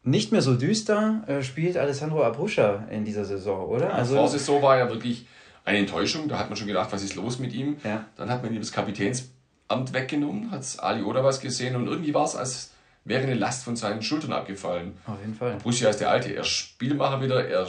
nicht 0.03 0.33
mehr 0.33 0.42
so 0.42 0.55
düster 0.55 1.23
äh, 1.27 1.42
spielt 1.42 1.77
Alessandro 1.77 2.25
Abruscha 2.25 2.87
in 2.90 3.05
dieser 3.05 3.25
Saison, 3.25 3.68
oder? 3.68 3.88
Ja, 3.88 3.95
also, 3.95 4.16
Vorsaison 4.16 4.62
war 4.62 4.79
ja 4.79 4.88
wirklich 4.88 5.27
eine 5.64 5.79
Enttäuschung. 5.79 6.29
Da 6.29 6.38
hat 6.38 6.49
man 6.49 6.57
schon 6.57 6.66
gedacht, 6.66 6.92
was 6.92 7.05
ist 7.05 7.14
los 7.14 7.38
mit 7.38 7.53
ihm? 7.53 7.77
Ja. 7.85 8.05
Dann 8.16 8.31
hat 8.31 8.42
man 8.42 8.53
ihm 8.53 8.61
das 8.61 8.73
Kapitänsamt 8.73 9.92
weggenommen, 9.92 10.51
hat 10.51 10.64
Ali 10.79 11.03
oder 11.03 11.23
was 11.23 11.40
gesehen 11.40 11.77
und 11.77 11.87
irgendwie 11.87 12.14
war 12.14 12.25
es, 12.25 12.35
als 12.35 12.73
wäre 13.05 13.23
eine 13.23 13.35
Last 13.35 13.64
von 13.64 13.77
seinen 13.77 14.03
Schultern 14.03 14.33
abgefallen. 14.33 14.97
Auf 15.07 15.21
jeden 15.21 15.35
Fall. 15.35 15.53
Abruscha 15.53 15.88
ist 15.88 16.01
der 16.01 16.11
Alte, 16.11 16.35
er 16.35 16.45
Spielmacher 16.45 17.21
wieder, 17.21 17.47
er 17.47 17.66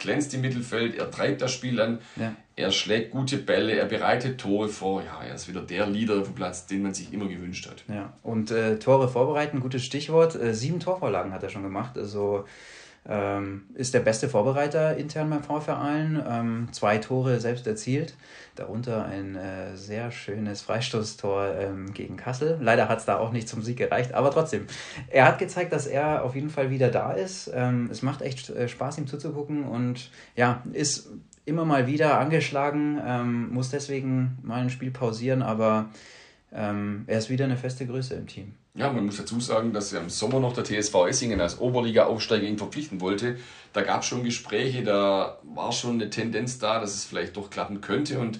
glänzt 0.00 0.34
im 0.34 0.40
Mittelfeld, 0.40 0.96
er 0.96 1.10
treibt 1.10 1.40
das 1.40 1.52
Spiel 1.52 1.80
an, 1.80 2.00
ja. 2.16 2.34
er 2.56 2.72
schlägt 2.72 3.12
gute 3.12 3.36
Bälle, 3.36 3.74
er 3.74 3.86
bereitet 3.86 4.40
Tore 4.40 4.68
vor. 4.68 5.02
Ja, 5.04 5.22
er 5.22 5.34
ist 5.36 5.48
wieder 5.48 5.60
der 5.60 5.86
Leader 5.86 6.18
auf 6.20 6.26
dem 6.26 6.34
Platz, 6.34 6.66
den 6.66 6.82
man 6.82 6.92
sich 6.92 7.12
immer 7.12 7.28
gewünscht 7.28 7.68
hat. 7.70 7.84
Ja, 7.88 8.12
und 8.24 8.50
äh, 8.50 8.78
Tore 8.78 9.08
vorbereiten, 9.08 9.60
gutes 9.60 9.84
Stichwort. 9.84 10.34
Äh, 10.34 10.54
sieben 10.54 10.80
Torvorlagen 10.80 11.32
hat 11.32 11.42
er 11.44 11.50
schon 11.50 11.62
gemacht. 11.62 11.96
Also 11.96 12.44
ähm, 13.08 13.62
ist 13.74 13.94
der 13.94 14.00
beste 14.00 14.28
Vorbereiter 14.28 14.96
intern 14.96 15.30
beim 15.30 15.42
VfR 15.42 15.80
Ähm, 15.82 16.68
zwei 16.72 16.98
Tore 16.98 17.40
selbst 17.40 17.66
erzielt, 17.66 18.14
darunter 18.56 19.06
ein 19.06 19.36
äh, 19.36 19.76
sehr 19.76 20.10
schönes 20.10 20.60
Freistoßtor 20.62 21.54
ähm, 21.58 21.92
gegen 21.94 22.16
Kassel. 22.16 22.58
Leider 22.60 22.88
hat 22.88 22.98
es 22.98 23.06
da 23.06 23.18
auch 23.18 23.32
nicht 23.32 23.48
zum 23.48 23.62
Sieg 23.62 23.78
gereicht, 23.78 24.12
aber 24.14 24.30
trotzdem. 24.30 24.66
Er 25.08 25.26
hat 25.26 25.38
gezeigt, 25.38 25.72
dass 25.72 25.86
er 25.86 26.24
auf 26.24 26.34
jeden 26.34 26.50
Fall 26.50 26.70
wieder 26.70 26.90
da 26.90 27.12
ist. 27.12 27.50
Ähm, 27.54 27.88
es 27.90 28.02
macht 28.02 28.22
echt 28.22 28.50
äh, 28.50 28.68
Spaß, 28.68 28.98
ihm 28.98 29.06
zuzugucken 29.06 29.64
und 29.64 30.10
ja, 30.36 30.62
ist 30.72 31.10
immer 31.46 31.64
mal 31.64 31.86
wieder 31.86 32.18
angeschlagen, 32.18 33.00
ähm, 33.04 33.50
muss 33.52 33.70
deswegen 33.70 34.38
mal 34.42 34.60
ein 34.60 34.70
Spiel 34.70 34.90
pausieren, 34.90 35.42
aber 35.42 35.88
ähm, 36.52 37.04
er 37.06 37.18
ist 37.18 37.30
wieder 37.30 37.46
eine 37.46 37.56
feste 37.56 37.86
Größe 37.86 38.14
im 38.14 38.26
Team. 38.26 38.54
Ja, 38.74 38.92
man 38.92 39.04
muss 39.04 39.16
dazu 39.16 39.40
sagen, 39.40 39.72
dass 39.72 39.92
im 39.92 40.10
Sommer 40.10 40.38
noch 40.38 40.52
der 40.52 40.64
TSV 40.64 40.94
Essingen 41.08 41.40
als 41.40 41.58
Oberliga-Aufsteiger 41.58 42.46
ihn 42.46 42.58
verpflichten 42.58 43.00
wollte. 43.00 43.36
Da 43.72 43.82
gab 43.82 44.02
es 44.02 44.06
schon 44.06 44.22
Gespräche, 44.22 44.84
da 44.84 45.38
war 45.42 45.72
schon 45.72 45.94
eine 45.94 46.08
Tendenz 46.08 46.58
da, 46.58 46.80
dass 46.80 46.94
es 46.94 47.04
vielleicht 47.04 47.36
doch 47.36 47.50
klappen 47.50 47.80
könnte. 47.80 48.20
Und 48.20 48.38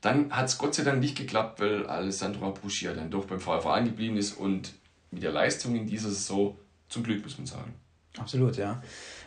dann 0.00 0.30
hat 0.30 0.46
es 0.46 0.58
Gott 0.58 0.74
sei 0.74 0.84
Dank 0.84 1.00
nicht 1.00 1.16
geklappt, 1.16 1.60
weil 1.60 1.86
Alessandro 1.86 2.46
Apuschia 2.48 2.94
dann 2.94 3.10
doch 3.10 3.24
beim 3.24 3.40
VfV 3.40 3.66
angeblieben 3.66 4.16
ist 4.16 4.34
und 4.34 4.74
mit 5.10 5.22
der 5.22 5.32
Leistung 5.32 5.74
in 5.74 5.86
dieser 5.86 6.10
Saison 6.10 6.56
zum 6.88 7.02
Glück, 7.02 7.24
muss 7.24 7.38
man 7.38 7.46
sagen. 7.46 7.74
Absolut, 8.18 8.56
ja. 8.56 8.82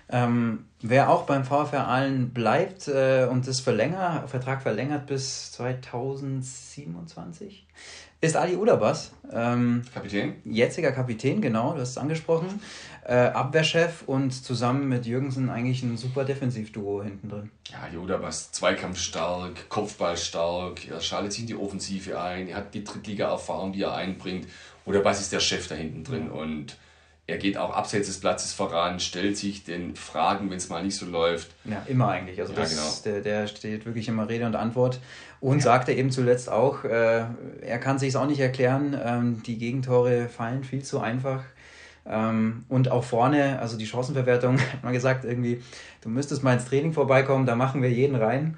Ähm, 0.09 0.65
wer 0.81 1.09
auch 1.09 1.23
beim 1.23 1.43
VfR 1.43 1.85
Aalen 1.87 2.29
bleibt 2.29 2.87
äh, 2.87 3.27
und 3.29 3.45
das 3.45 3.59
verlängert, 3.59 4.29
Vertrag 4.29 4.61
verlängert 4.61 5.05
bis 5.05 5.51
2027, 5.51 7.67
ist 8.21 8.37
Ali 8.37 8.55
Udabas. 8.55 9.11
Ähm, 9.31 9.81
Kapitän? 9.93 10.35
Jetziger 10.45 10.93
Kapitän, 10.93 11.41
genau, 11.41 11.73
du 11.73 11.81
hast 11.81 11.89
es 11.89 11.97
angesprochen. 11.97 12.61
Äh, 13.05 13.15
Abwehrchef 13.15 14.03
und 14.05 14.31
zusammen 14.31 14.87
mit 14.87 15.05
Jürgensen 15.05 15.49
eigentlich 15.49 15.83
ein 15.83 15.97
super 15.97 16.23
Defensivduo 16.23 17.03
hinten 17.03 17.27
drin. 17.27 17.51
Ja, 17.69 17.89
Udabas, 17.99 18.53
zweikampfstark, 18.53 19.67
Kopfballstark, 19.67 20.89
er 20.89 21.01
schaltet 21.01 21.33
sich 21.33 21.41
in 21.41 21.47
die 21.47 21.55
Offensive 21.55 22.17
ein, 22.19 22.47
er 22.47 22.57
hat 22.57 22.73
die 22.73 22.85
Drittliga-Erfahrung, 22.85 23.73
die 23.73 23.83
er 23.83 23.93
einbringt. 23.93 24.47
Udabas 24.85 25.19
ist 25.19 25.33
der 25.33 25.41
Chef 25.41 25.67
da 25.67 25.75
hinten 25.75 26.05
drin 26.05 26.31
und 26.31 26.77
er 27.27 27.37
geht 27.37 27.57
auch 27.57 27.75
abseits 27.75 28.07
des 28.07 28.21
Platzes 28.21 28.53
voran, 28.53 29.01
stellt 29.01 29.35
sich 29.35 29.65
den 29.65 29.97
Fragen, 29.97 30.49
wenn 30.49 30.57
es 30.57 30.69
mal 30.69 30.81
nicht 30.81 30.95
so 30.95 31.05
läuft. 31.05 31.51
Ja, 31.65 31.83
immer 31.85 32.07
eigentlich. 32.07 32.39
Also 32.39 32.53
ja, 32.53 32.61
das, 32.61 33.03
genau. 33.03 33.15
der, 33.15 33.21
der 33.21 33.47
steht 33.47 33.85
wirklich 33.85 34.07
immer 34.07 34.29
Rede 34.29 34.45
und 34.45 34.55
Antwort. 34.55 35.01
Und 35.41 35.57
ja. 35.57 35.63
sagte 35.63 35.91
eben 35.91 36.09
zuletzt 36.09 36.49
auch, 36.49 36.85
äh, 36.85 37.25
er 37.61 37.79
kann 37.79 37.99
sich 37.99 38.09
es 38.09 38.15
auch 38.15 38.25
nicht 38.25 38.39
erklären, 38.39 38.97
ähm, 39.03 39.43
die 39.43 39.57
Gegentore 39.57 40.29
fallen 40.29 40.63
viel 40.63 40.83
zu 40.83 41.01
einfach. 41.01 41.43
Ähm, 42.05 42.63
und 42.69 42.89
auch 42.89 43.03
vorne, 43.03 43.59
also 43.59 43.77
die 43.77 43.85
Chancenverwertung, 43.85 44.57
hat 44.73 44.83
man 44.83 44.93
gesagt, 44.93 45.25
irgendwie, 45.25 45.61
du 46.01 46.07
müsstest 46.07 46.43
mal 46.43 46.53
ins 46.53 46.65
Training 46.65 46.93
vorbeikommen, 46.93 47.45
da 47.45 47.57
machen 47.57 47.81
wir 47.81 47.91
jeden 47.91 48.15
rein. 48.15 48.57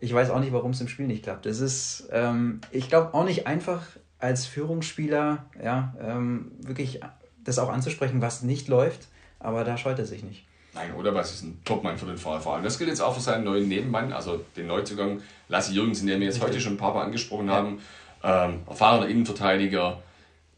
Ich 0.00 0.14
weiß 0.14 0.30
auch 0.30 0.38
nicht, 0.38 0.52
warum 0.52 0.70
es 0.70 0.80
im 0.80 0.86
Spiel 0.86 1.08
nicht 1.08 1.24
klappt. 1.24 1.46
Es 1.46 1.58
ist, 1.58 2.08
ähm, 2.12 2.60
ich 2.70 2.88
glaube, 2.88 3.12
auch 3.12 3.24
nicht 3.24 3.48
einfach 3.48 3.82
als 4.20 4.46
Führungsspieler, 4.46 5.46
ja, 5.62 5.94
ähm, 6.00 6.52
wirklich 6.60 7.00
das 7.44 7.58
auch 7.58 7.68
anzusprechen, 7.68 8.20
was 8.20 8.42
nicht 8.42 8.68
läuft, 8.68 9.08
aber 9.38 9.64
da 9.64 9.76
scheut 9.76 9.98
er 9.98 10.06
sich 10.06 10.22
nicht. 10.22 10.44
Nein, 10.74 10.92
oder 10.94 11.14
was 11.14 11.32
ist 11.32 11.44
ein 11.44 11.60
Topmann 11.64 11.96
für 11.96 12.06
den 12.06 12.18
VfA? 12.18 12.56
Und 12.56 12.64
das 12.64 12.78
gilt 12.78 12.90
jetzt 12.90 13.00
auch 13.00 13.14
für 13.14 13.20
seinen 13.20 13.44
neuen 13.44 13.68
Nebenmann, 13.68 14.12
also 14.12 14.44
den 14.56 14.66
Neuzugang 14.66 15.22
Lassi 15.48 15.72
Jürgensen, 15.72 16.08
den 16.08 16.18
wir 16.18 16.26
jetzt 16.26 16.42
heute 16.42 16.60
schon 16.60 16.74
ein 16.74 16.78
paar 16.78 16.94
Mal 16.94 17.04
angesprochen 17.04 17.46
ja. 17.46 17.54
haben. 17.54 17.80
Ähm, 18.24 18.62
erfahrener 18.66 19.06
Innenverteidiger, 19.06 20.02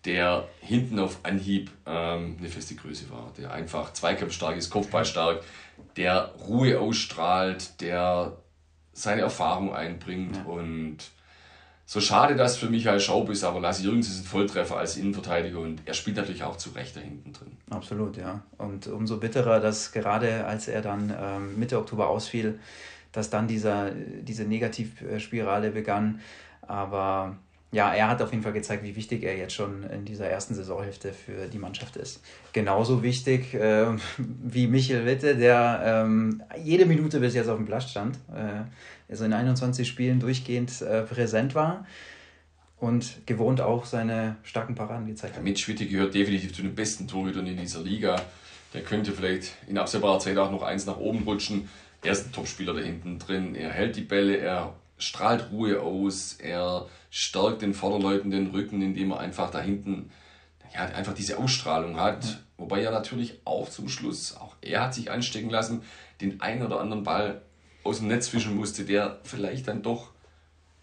der 0.06 0.48
hinten 0.60 0.98
auf 1.00 1.18
Anhieb 1.24 1.70
ähm, 1.84 2.36
eine 2.38 2.48
feste 2.48 2.76
Größe 2.76 3.10
war, 3.10 3.32
der 3.36 3.52
einfach 3.52 3.92
zweikampfstark 3.92 4.56
ist, 4.56 4.70
kopfballstark, 4.70 5.42
der 5.96 6.32
Ruhe 6.46 6.80
ausstrahlt, 6.80 7.80
der 7.82 8.38
seine 8.92 9.22
Erfahrung 9.22 9.74
einbringt 9.74 10.36
ja. 10.36 10.44
und 10.44 10.98
so 11.88 12.00
schade 12.00 12.34
das 12.34 12.56
für 12.56 12.66
Michael 12.66 12.98
Schaub 12.98 13.30
ist, 13.30 13.44
aber 13.44 13.60
Lasse 13.60 13.84
Jürgens 13.84 14.08
ist 14.08 14.24
ein 14.24 14.26
Volltreffer 14.26 14.76
als 14.76 14.96
Innenverteidiger 14.96 15.60
und 15.60 15.80
er 15.84 15.94
spielt 15.94 16.16
natürlich 16.16 16.42
auch 16.42 16.56
zu 16.56 16.70
Recht 16.70 16.96
da 16.96 17.00
hinten 17.00 17.32
drin. 17.32 17.52
Absolut, 17.70 18.16
ja. 18.16 18.42
Und 18.58 18.88
umso 18.88 19.18
bitterer, 19.18 19.60
dass 19.60 19.92
gerade 19.92 20.46
als 20.46 20.66
er 20.66 20.82
dann 20.82 21.14
ähm, 21.16 21.58
Mitte 21.58 21.78
Oktober 21.78 22.08
ausfiel, 22.08 22.58
dass 23.12 23.30
dann 23.30 23.46
dieser, 23.46 23.92
diese 23.92 24.44
Negativspirale 24.44 25.70
begann. 25.70 26.20
Aber 26.62 27.36
ja, 27.72 27.92
er 27.92 28.08
hat 28.08 28.22
auf 28.22 28.30
jeden 28.30 28.42
Fall 28.42 28.52
gezeigt, 28.52 28.84
wie 28.84 28.94
wichtig 28.96 29.24
er 29.24 29.36
jetzt 29.36 29.54
schon 29.54 29.82
in 29.84 30.04
dieser 30.04 30.26
ersten 30.26 30.54
Saisonhälfte 30.54 31.12
für 31.12 31.48
die 31.48 31.58
Mannschaft 31.58 31.96
ist. 31.96 32.22
Genauso 32.52 33.02
wichtig 33.02 33.54
äh, 33.54 33.86
wie 34.18 34.66
Michael 34.66 35.04
Witte, 35.04 35.36
der 35.36 35.82
ähm, 35.84 36.42
jede 36.62 36.86
Minute 36.86 37.20
bis 37.20 37.34
jetzt 37.34 37.48
auf 37.48 37.56
dem 37.56 37.66
Platz 37.66 37.90
stand. 37.90 38.16
Äh, 38.34 38.64
also 39.10 39.24
in 39.24 39.32
21 39.32 39.86
Spielen 39.86 40.20
durchgehend 40.20 40.80
äh, 40.82 41.02
präsent 41.02 41.54
war 41.54 41.86
und 42.78 43.26
gewohnt 43.26 43.60
auch 43.60 43.84
seine 43.84 44.36
starken 44.42 44.74
Paraden 44.74 45.06
gezeigt 45.06 45.34
hat. 45.34 45.40
Ja, 45.40 45.44
Mitch 45.44 45.66
Witte 45.68 45.86
gehört 45.86 46.14
definitiv 46.14 46.52
zu 46.52 46.62
den 46.62 46.74
besten 46.74 47.08
Torhütern 47.08 47.46
in 47.46 47.56
dieser 47.56 47.80
Liga. 47.82 48.20
Der 48.74 48.82
könnte 48.82 49.12
vielleicht 49.12 49.54
in 49.68 49.78
absehbarer 49.78 50.18
Zeit 50.18 50.36
auch 50.38 50.50
noch 50.50 50.62
eins 50.62 50.86
nach 50.86 50.98
oben 50.98 51.24
rutschen. 51.24 51.68
Er 52.02 52.12
ist 52.12 52.26
ein 52.26 52.32
Topspieler 52.32 52.74
da 52.74 52.80
hinten 52.80 53.18
drin. 53.18 53.54
Er 53.54 53.70
hält 53.70 53.96
die 53.96 54.02
Bälle, 54.02 54.36
er 54.36 54.74
strahlt 54.98 55.50
Ruhe 55.50 55.80
aus, 55.80 56.34
er 56.34 56.86
stärkt 57.10 57.62
den 57.62 57.74
Vorderleuten 57.74 58.30
den 58.30 58.48
Rücken, 58.48 58.82
indem 58.82 59.10
er 59.10 59.20
einfach 59.20 59.50
da 59.50 59.60
hinten 59.60 60.10
ja, 60.74 60.84
einfach 60.86 61.14
diese 61.14 61.38
Ausstrahlung 61.38 61.98
hat. 61.98 62.24
Ja. 62.24 62.36
Wobei 62.58 62.82
er 62.82 62.90
natürlich 62.90 63.40
auch 63.44 63.68
zum 63.68 63.88
Schluss, 63.88 64.36
auch 64.36 64.56
er 64.62 64.82
hat 64.82 64.94
sich 64.94 65.10
anstecken 65.10 65.50
lassen, 65.50 65.82
den 66.20 66.40
einen 66.40 66.62
oder 66.62 66.80
anderen 66.80 67.02
Ball 67.02 67.42
aus 67.84 67.98
dem 67.98 68.08
Netz 68.08 68.28
fischen 68.28 68.56
musste, 68.56 68.84
der 68.84 69.20
vielleicht 69.22 69.68
dann 69.68 69.82
doch 69.82 70.10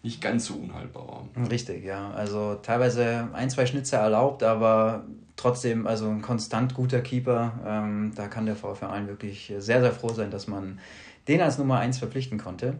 nicht 0.02 0.20
ganz 0.20 0.46
so 0.46 0.54
unhaltbar 0.54 1.08
war. 1.08 1.50
Richtig, 1.50 1.84
ja. 1.84 2.10
Also 2.12 2.56
teilweise 2.56 3.28
ein, 3.32 3.50
zwei 3.50 3.66
Schnitze 3.66 3.96
erlaubt, 3.96 4.42
aber 4.42 5.06
trotzdem 5.36 5.86
also 5.86 6.08
ein 6.08 6.22
konstant 6.22 6.74
guter 6.74 7.00
Keeper. 7.00 7.58
Ähm, 7.66 8.12
da 8.14 8.28
kann 8.28 8.46
der 8.46 8.54
VfR 8.54 9.06
wirklich 9.08 9.52
sehr, 9.58 9.80
sehr 9.80 9.92
froh 9.92 10.12
sein, 10.12 10.30
dass 10.30 10.46
man 10.46 10.78
den 11.26 11.40
als 11.40 11.58
Nummer 11.58 11.78
1 11.78 11.98
verpflichten 11.98 12.38
konnte. 12.38 12.78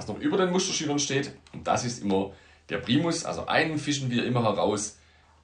Was 0.00 0.08
noch 0.08 0.18
über 0.18 0.38
den 0.38 0.50
Musterschülern 0.50 0.98
steht, 0.98 1.32
und 1.52 1.66
das 1.66 1.84
ist 1.84 2.02
immer 2.02 2.30
der 2.70 2.78
Primus. 2.78 3.26
Also 3.26 3.46
einen 3.46 3.78
fischen 3.78 4.10
wir 4.10 4.24
immer 4.24 4.42
heraus, 4.42 4.96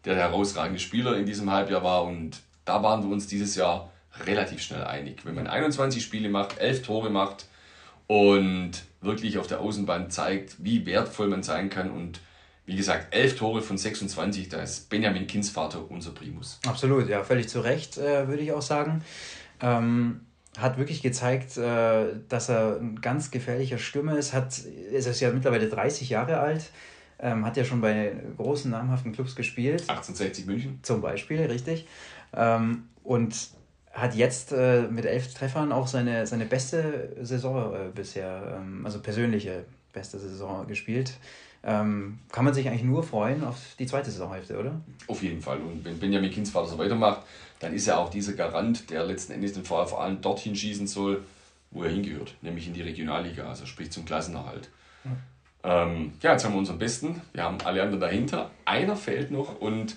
der 0.07 0.15
der 0.15 0.25
herausragende 0.31 0.81
Spieler 0.81 1.15
in 1.19 1.27
diesem 1.27 1.51
Halbjahr 1.51 1.85
war. 1.85 2.05
Und 2.05 2.41
da 2.65 2.83
waren 2.83 3.03
wir 3.03 3.11
uns 3.11 3.27
dieses 3.27 3.55
Jahr 3.55 3.93
relativ 4.25 4.63
schnell 4.63 4.85
einig. 4.85 5.27
Wenn 5.27 5.35
man 5.35 5.47
21 5.47 6.03
Spiele 6.03 6.31
macht, 6.31 6.57
11 6.57 6.85
Tore 6.85 7.11
macht, 7.11 7.45
und 8.07 8.73
wirklich 9.03 9.37
auf 9.37 9.47
der 9.47 9.61
Außenbahn 9.61 10.11
zeigt, 10.11 10.65
wie 10.65 10.87
wertvoll 10.87 11.29
man 11.29 11.43
sein 11.43 11.69
kann. 11.69 11.91
Und 11.91 12.21
wie 12.65 12.77
gesagt, 12.77 13.15
elf 13.15 13.37
Tore 13.37 13.61
von 13.61 13.77
26, 13.77 14.49
da 14.49 14.63
ist 14.63 14.89
Benjamin 14.89 15.27
Kindsvater 15.27 15.91
unser 15.91 16.13
Primus. 16.13 16.61
Absolut, 16.67 17.11
ja, 17.11 17.23
völlig 17.23 17.51
zu 17.51 17.61
Recht, 17.61 17.99
äh, 17.99 18.27
würde 18.27 18.43
ich 18.43 18.53
auch 18.53 18.63
sagen. 18.63 19.05
Ähm, 19.61 20.26
hat 20.59 20.79
wirklich 20.79 21.03
gezeigt, 21.03 21.57
äh, 21.57 22.07
dass 22.29 22.49
er 22.49 22.79
ein 22.81 23.01
ganz 23.01 23.31
gefährlicher 23.31 23.79
Stimme 23.79 24.17
ist. 24.17 24.33
Hat, 24.33 24.59
ist 24.59 25.21
ja 25.21 25.31
mittlerweile 25.31 25.69
30 25.69 26.09
Jahre 26.09 26.39
alt. 26.39 26.71
Ähm, 27.19 27.47
hat 27.47 27.57
ja 27.57 27.65
schon 27.65 27.81
bei 27.81 28.15
großen 28.37 28.71
namhaften 28.71 29.13
Clubs 29.13 29.37
gespielt. 29.37 29.83
1860 29.83 30.47
München. 30.47 30.81
Zum 30.83 31.01
Beispiel, 31.01 31.43
richtig. 31.43 31.87
Ähm, 32.35 32.89
und 33.03 33.35
hat 33.93 34.15
jetzt 34.15 34.53
äh, 34.53 34.83
mit 34.83 35.07
elf 35.07 35.33
Treffern 35.33 35.73
auch 35.73 35.87
seine, 35.87 36.27
seine 36.27 36.45
beste 36.45 37.17
Saison 37.23 37.75
äh, 37.75 37.89
bisher, 37.95 38.59
ähm, 38.59 38.85
also 38.85 39.01
persönliche 39.01 39.65
beste 39.93 40.19
Saison 40.19 40.67
gespielt. 40.67 41.15
Ähm, 41.69 42.21
kann 42.31 42.45
man 42.45 42.55
sich 42.55 42.69
eigentlich 42.69 42.85
nur 42.85 43.03
freuen 43.03 43.43
auf 43.43 43.59
die 43.77 43.87
zweite 43.87 44.09
Saisonhälfte, 44.09 44.57
oder? 44.57 44.81
Auf 45.09 45.21
jeden 45.25 45.43
Fall. 45.43 45.59
Und 45.59 45.85
wenn 45.85 45.99
Benjamin 45.99 46.31
Kindsvater 46.31 46.69
so 46.69 46.79
weitermacht, 46.79 47.23
dann 47.59 47.75
ist 47.75 47.89
er 47.89 47.99
auch 47.99 48.09
dieser 48.09 48.35
Garant, 48.35 48.89
der 48.91 49.05
letzten 49.05 49.33
Endes 49.33 49.55
den 49.55 49.67
allem 49.69 50.21
dorthin 50.21 50.55
schießen 50.55 50.87
soll, 50.87 51.25
wo 51.73 51.83
er 51.83 51.91
hingehört, 51.91 52.35
nämlich 52.41 52.69
in 52.69 52.75
die 52.75 52.83
Regionalliga, 52.83 53.49
also 53.49 53.67
sprich 53.67 53.91
zum 53.91 54.05
Klassenerhalt. 54.05 54.69
Ja. 55.05 55.83
Ähm, 55.83 56.13
ja, 56.23 56.33
jetzt 56.33 56.45
haben 56.45 56.53
wir 56.53 56.59
unseren 56.59 56.79
Besten, 56.79 57.21
wir 57.33 57.43
haben 57.43 57.59
alle 57.65 57.83
anderen 57.83 58.01
dahinter. 58.01 58.53
Einer 58.65 58.95
fehlt 58.95 59.33
noch 59.33 59.61
und 59.61 59.97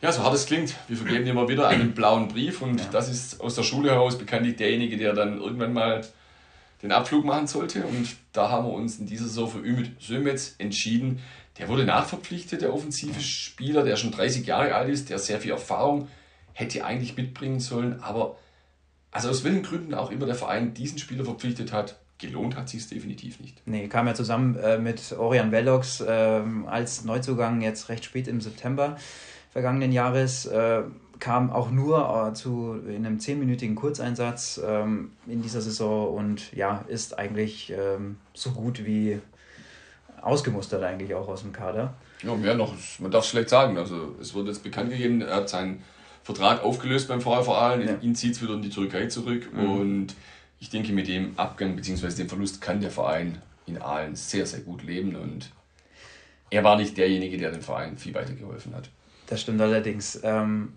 ja, 0.00 0.12
so 0.12 0.22
hart 0.22 0.34
es 0.34 0.46
klingt, 0.46 0.76
wir 0.86 0.96
vergeben 0.96 1.26
immer 1.26 1.48
wieder 1.48 1.66
einen 1.68 1.92
blauen 1.92 2.28
Brief 2.28 2.62
und 2.62 2.80
ja. 2.80 2.86
das 2.92 3.08
ist 3.08 3.40
aus 3.40 3.56
der 3.56 3.64
Schule 3.64 3.90
heraus 3.90 4.16
bekanntlich 4.16 4.56
derjenige, 4.56 4.96
der 4.96 5.12
dann 5.12 5.40
irgendwann 5.40 5.72
mal 5.72 6.06
den 6.82 6.92
Abflug 6.92 7.24
machen 7.24 7.46
sollte. 7.46 7.84
Und 7.86 8.16
da 8.32 8.50
haben 8.50 8.66
wir 8.66 8.72
uns 8.72 8.98
in 8.98 9.06
dieser 9.06 9.24
Saison 9.24 9.48
für 9.48 9.58
Ümit 9.58 10.00
Sömetz 10.00 10.54
entschieden. 10.58 11.20
Der 11.58 11.68
wurde 11.68 11.84
nachverpflichtet, 11.84 12.62
der 12.62 12.74
offensive 12.74 13.20
Spieler, 13.20 13.84
der 13.84 13.96
schon 13.96 14.10
30 14.10 14.46
Jahre 14.46 14.74
alt 14.74 14.88
ist, 14.88 15.10
der 15.10 15.18
sehr 15.18 15.40
viel 15.40 15.52
Erfahrung 15.52 16.08
hätte 16.54 16.84
eigentlich 16.84 17.16
mitbringen 17.16 17.60
sollen. 17.60 18.02
Aber 18.02 18.36
also 19.10 19.28
aus 19.28 19.44
welchen 19.44 19.62
Gründen 19.62 19.94
auch 19.94 20.10
immer 20.10 20.26
der 20.26 20.34
Verein 20.34 20.74
diesen 20.74 20.98
Spieler 20.98 21.24
verpflichtet 21.24 21.72
hat, 21.72 21.98
gelohnt 22.18 22.56
hat 22.56 22.68
sich 22.68 22.80
es 22.80 22.88
definitiv 22.88 23.40
nicht. 23.40 23.60
Nee, 23.66 23.88
kam 23.88 24.06
ja 24.06 24.14
zusammen 24.14 24.56
äh, 24.56 24.78
mit 24.78 25.12
Orion 25.12 25.52
Vellox 25.52 26.00
äh, 26.00 26.42
als 26.66 27.04
Neuzugang 27.04 27.60
jetzt 27.60 27.88
recht 27.88 28.04
spät 28.04 28.28
im 28.28 28.40
September 28.40 28.96
vergangenen 29.52 29.92
Jahres, 29.92 30.46
äh, 30.46 30.82
kam 31.22 31.52
auch 31.52 31.70
nur 31.70 32.30
äh, 32.30 32.34
zu 32.34 32.80
in 32.84 33.06
einem 33.06 33.20
zehnminütigen 33.20 33.76
Kurzeinsatz 33.76 34.60
ähm, 34.66 35.12
in 35.28 35.40
dieser 35.40 35.60
Saison 35.60 36.12
und 36.12 36.52
ja, 36.52 36.84
ist 36.88 37.16
eigentlich 37.16 37.72
ähm, 37.72 38.16
so 38.34 38.50
gut 38.50 38.84
wie 38.84 39.20
ausgemustert 40.20 40.82
eigentlich 40.82 41.14
auch 41.14 41.28
aus 41.28 41.42
dem 41.42 41.52
Kader. 41.52 41.94
Ja, 42.24 42.34
mehr 42.34 42.56
noch, 42.56 42.74
man 42.98 43.12
darf 43.12 43.22
es 43.22 43.30
schlecht 43.30 43.50
sagen. 43.50 43.78
Also 43.78 44.16
es 44.20 44.34
wurde 44.34 44.48
jetzt 44.48 44.64
bekannt 44.64 44.90
gegeben, 44.90 45.20
er 45.20 45.36
hat 45.36 45.48
seinen 45.48 45.84
Vertrag 46.24 46.64
aufgelöst 46.64 47.06
beim 47.06 47.20
VfR 47.20 47.56
Aalen, 47.56 47.86
ja. 47.86 47.94
ihn 48.00 48.16
zieht 48.16 48.32
es 48.32 48.42
wieder 48.42 48.54
in 48.54 48.62
die 48.62 48.70
Türkei 48.70 49.06
zurück 49.06 49.48
mhm. 49.52 49.70
und 49.70 50.14
ich 50.58 50.70
denke, 50.70 50.92
mit 50.92 51.06
dem 51.06 51.38
Abgang 51.38 51.76
bzw. 51.76 52.16
dem 52.16 52.28
Verlust 52.28 52.60
kann 52.60 52.80
der 52.80 52.90
Verein 52.90 53.40
in 53.66 53.80
Aalen 53.80 54.16
sehr, 54.16 54.44
sehr 54.44 54.60
gut 54.60 54.82
leben 54.82 55.14
und 55.14 55.52
er 56.50 56.64
war 56.64 56.76
nicht 56.76 56.96
derjenige, 56.96 57.38
der 57.38 57.52
dem 57.52 57.62
Verein 57.62 57.96
viel 57.96 58.12
weitergeholfen 58.12 58.74
hat. 58.74 58.90
Das 59.28 59.40
stimmt 59.40 59.60
allerdings. 59.60 60.18
Ähm, 60.24 60.72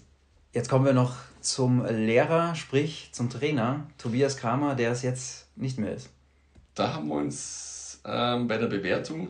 jetzt 0.55 0.69
kommen 0.69 0.85
wir 0.85 0.93
noch 0.93 1.15
zum 1.41 1.85
Lehrer, 1.85 2.55
sprich 2.55 3.09
zum 3.11 3.29
Trainer, 3.29 3.85
Tobias 3.99 4.37
Kramer, 4.37 4.73
der 4.73 4.91
es 4.91 5.03
jetzt 5.03 5.47
nicht 5.55 5.77
mehr 5.77 5.93
ist. 5.93 6.09
Da 6.73 6.93
haben 6.93 7.09
wir 7.09 7.15
uns 7.15 8.01
ähm, 8.05 8.47
bei 8.47 8.57
der 8.57 8.67
Bewertung 8.67 9.27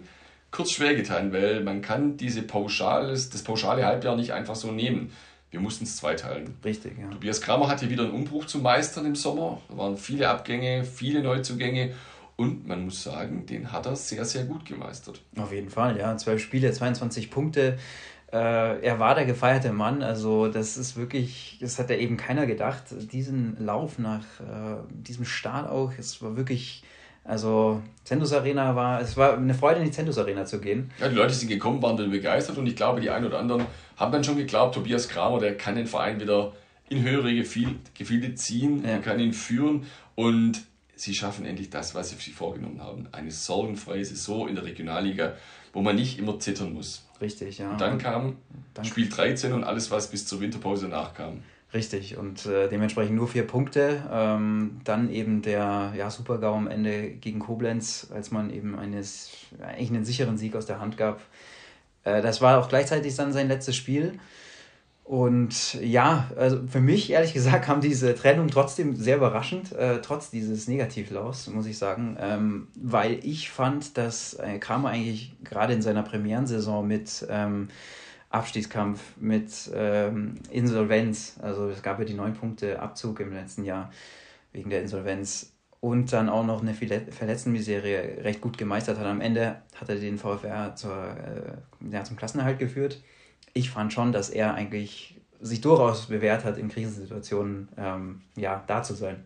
kurz 0.52 0.72
schwer 0.72 0.96
getan, 0.96 1.34
weil 1.34 1.62
man 1.62 1.82
kann 1.82 2.16
diese 2.16 2.44
pauschales, 2.44 3.30
das 3.30 3.44
pauschale 3.44 3.86
Halbjahr 3.86 4.16
nicht 4.16 4.32
einfach 4.32 4.56
so 4.56 4.72
nehmen. 4.72 5.12
wir 5.52 5.60
mussten 5.60 5.86
es 5.86 5.98
zweiteilen. 5.98 6.56
Richtig, 6.64 6.98
ja. 7.00 7.10
Tobias 7.10 7.42
Kramer 7.42 7.68
hatte 7.68 7.90
wieder 7.90 8.04
einen 8.04 8.14
Umbruch 8.14 8.46
zu 8.46 8.60
meistern 8.60 9.06
im 9.06 9.16
Sommer. 9.16 9.62
Da 9.70 9.78
waren 9.78 9.98
viele 9.98 10.30
Abgänge, 10.30 10.84
viele 10.84 11.22
Neuzugänge 11.24 11.94
und 12.38 12.68
man 12.68 12.86
muss 12.86 13.04
sagen, 13.04 13.46
den 13.46 13.72
hat 13.72 13.86
er 13.86 13.96
sehr, 13.96 14.26
sehr 14.26 14.44
gut 14.44 14.66
gemeistert. 14.66 15.22
Auf 15.38 15.54
jeden 15.54 15.70
Fall, 15.70 15.98
ja. 15.98 16.16
Zwölf 16.18 16.42
Spiele, 16.42 16.72
22 16.72 17.32
Punkte. 17.32 17.78
Äh, 18.36 18.82
er 18.82 19.00
war 19.00 19.16
der 19.16 19.24
gefeierte 19.24 19.72
Mann. 19.72 20.04
Also, 20.04 20.50
das 20.50 20.76
ist 20.76 20.98
wirklich, 20.98 21.58
das 21.62 21.80
hat 21.80 21.90
ja 21.90 21.96
eben 21.96 22.18
keiner 22.18 22.46
gedacht. 22.46 22.84
Diesen 23.14 23.56
Lauf 23.64 23.98
nach 23.98 24.26
äh, 24.42 24.76
diesem 24.90 25.24
Start 25.24 25.70
auch, 25.70 25.94
es 25.98 26.22
war 26.22 26.36
wirklich. 26.36 26.84
Also, 27.24 27.82
Zentus 28.04 28.34
Arena 28.34 28.76
war, 28.76 29.02
es 29.02 29.18
war 29.18 29.38
eine 29.38 29.54
Freude, 29.54 29.80
in 29.80 29.86
die 29.86 29.92
Zentus 29.92 30.18
Arena 30.18 30.46
zu 30.46 30.60
gehen. 30.60 30.92
Ja, 31.00 31.08
die 31.08 31.16
Leute 31.16 31.34
sind 31.34 31.48
gekommen, 31.48 31.82
waren 31.82 31.98
dann 31.98 32.12
begeistert 32.12 32.58
und 32.60 32.68
ich 32.68 32.76
glaube, 32.76 33.02
die 33.02 33.10
einen 33.10 33.26
oder 33.26 33.40
anderen 33.40 33.66
haben 33.98 34.12
dann 34.12 34.24
schon 34.24 34.38
geglaubt, 34.38 34.76
Tobias 34.76 35.08
Kramer, 35.08 35.40
der 35.40 35.58
kann 35.58 35.76
den 35.76 35.88
Verein 35.88 36.20
wieder 36.20 36.52
in 36.88 37.02
höhere 37.02 37.34
Gefilde 37.34 38.36
ziehen, 38.36 38.84
ja. 38.86 39.00
kann 39.00 39.20
ihn 39.20 39.34
führen 39.34 39.88
und 40.14 40.62
sie 40.96 41.16
schaffen 41.16 41.46
endlich 41.46 41.72
das, 41.72 41.96
was 41.96 42.12
sie 42.12 42.16
sich 42.18 42.36
vorgenommen 42.36 42.80
haben. 42.80 43.08
Eine 43.12 43.32
sorgenfreie 43.32 44.06
Saison 44.06 44.48
in 44.48 44.54
der 44.54 44.66
Regionalliga, 44.66 45.34
wo 45.74 45.82
man 45.82 45.96
nicht 45.96 46.20
immer 46.20 46.38
zittern 46.38 46.74
muss. 46.74 47.05
Richtig, 47.22 47.60
ja. 47.60 47.72
Und 47.72 47.82
dann 47.82 47.98
kam 47.98 48.38
Danke. 48.74 48.90
Spiel 48.90 49.10
13 49.10 49.54
und 49.54 49.64
alles, 49.64 49.92
was 49.92 50.10
bis 50.10 50.26
zur 50.26 50.42
Winterpause 50.42 50.88
nachkam. 50.88 51.44
Richtig, 51.74 52.18
und 52.18 52.46
äh, 52.46 52.70
dementsprechend 52.70 53.16
nur 53.16 53.28
vier 53.28 53.46
Punkte. 53.46 54.04
Ähm, 54.12 54.80
dann 54.84 55.10
eben 55.12 55.42
der 55.42 55.94
ja, 55.98 56.10
Super-GAU 56.10 56.56
am 56.56 56.68
Ende 56.68 57.10
gegen 57.10 57.40
Koblenz, 57.40 58.08
als 58.14 58.32
man 58.32 58.50
eben 58.50 58.78
eines, 58.78 59.32
eigentlich 59.62 59.90
einen 59.90 60.06
sicheren 60.06 60.38
Sieg 60.38 60.56
aus 60.56 60.66
der 60.66 60.80
Hand 60.80 60.96
gab. 60.96 61.22
Äh, 62.04 62.22
das 62.22 62.42
war 62.42 62.60
auch 62.60 62.70
gleichzeitig 62.70 63.16
dann 63.16 63.34
sein 63.34 63.48
letztes 63.48 63.76
Spiel. 63.76 64.20
Und 65.06 65.76
ja, 65.76 66.32
also 66.36 66.66
für 66.66 66.82
mich 66.82 67.12
ehrlich 67.12 67.32
gesagt 67.32 67.66
kam 67.66 67.80
diese 67.80 68.16
Trennung 68.16 68.48
trotzdem 68.48 68.96
sehr 68.96 69.18
überraschend, 69.18 69.72
äh, 69.72 70.02
trotz 70.02 70.32
dieses 70.32 70.68
Negativlaufs, 70.68 71.46
muss 71.48 71.68
ich 71.68 71.78
sagen, 71.78 72.18
ähm, 72.20 72.70
weil 72.76 73.20
ich 73.24 73.52
fand, 73.52 74.00
dass 74.00 74.34
äh, 74.34 74.58
Kramer 74.58 74.90
eigentlich 74.90 75.36
gerade 75.44 75.74
in 75.74 75.84
seiner 75.84 76.02
Premierensaison 76.02 76.88
mit 76.88 77.24
ähm, 77.30 77.68
Abstiegskampf, 78.32 79.00
mit 79.18 79.52
ähm, 79.76 80.40
Insolvenz, 80.50 81.36
also 81.40 81.70
es 81.70 81.84
gab 81.84 82.00
ja 82.00 82.06
die 82.06 82.16
neun 82.16 82.34
Punkte 82.34 82.80
Abzug 82.80 83.20
im 83.20 83.32
letzten 83.32 83.64
Jahr 83.64 83.92
wegen 84.54 84.72
der 84.72 84.82
Insolvenz 84.82 85.54
und 85.82 86.12
dann 86.14 86.30
auch 86.30 86.44
noch 86.44 86.64
eine 86.64 86.74
Verletztenmiserie 86.74 88.24
recht 88.24 88.42
gut 88.42 88.58
gemeistert 88.58 88.98
hat. 88.98 89.06
Am 89.06 89.22
Ende 89.22 89.58
hat 89.76 89.88
er 89.88 89.98
den 89.98 90.18
VfR 90.18 90.76
zur, 90.76 90.96
äh, 90.96 91.94
ja, 91.94 92.04
zum 92.04 92.18
Klassenerhalt 92.18 92.58
geführt 92.58 93.04
ich 93.56 93.70
fand 93.70 93.94
schon, 93.94 94.12
dass 94.12 94.30
er 94.30 94.54
eigentlich 94.54 95.16
sich 95.42 95.62
durchaus 95.62 96.08
bewährt 96.08 96.44
hat, 96.44 96.58
in 96.58 96.70
Krisensituationen 96.70 97.70
ähm, 97.78 98.22
ja, 98.36 98.64
da 98.68 98.84
zu 98.84 98.94
sein. 98.94 99.26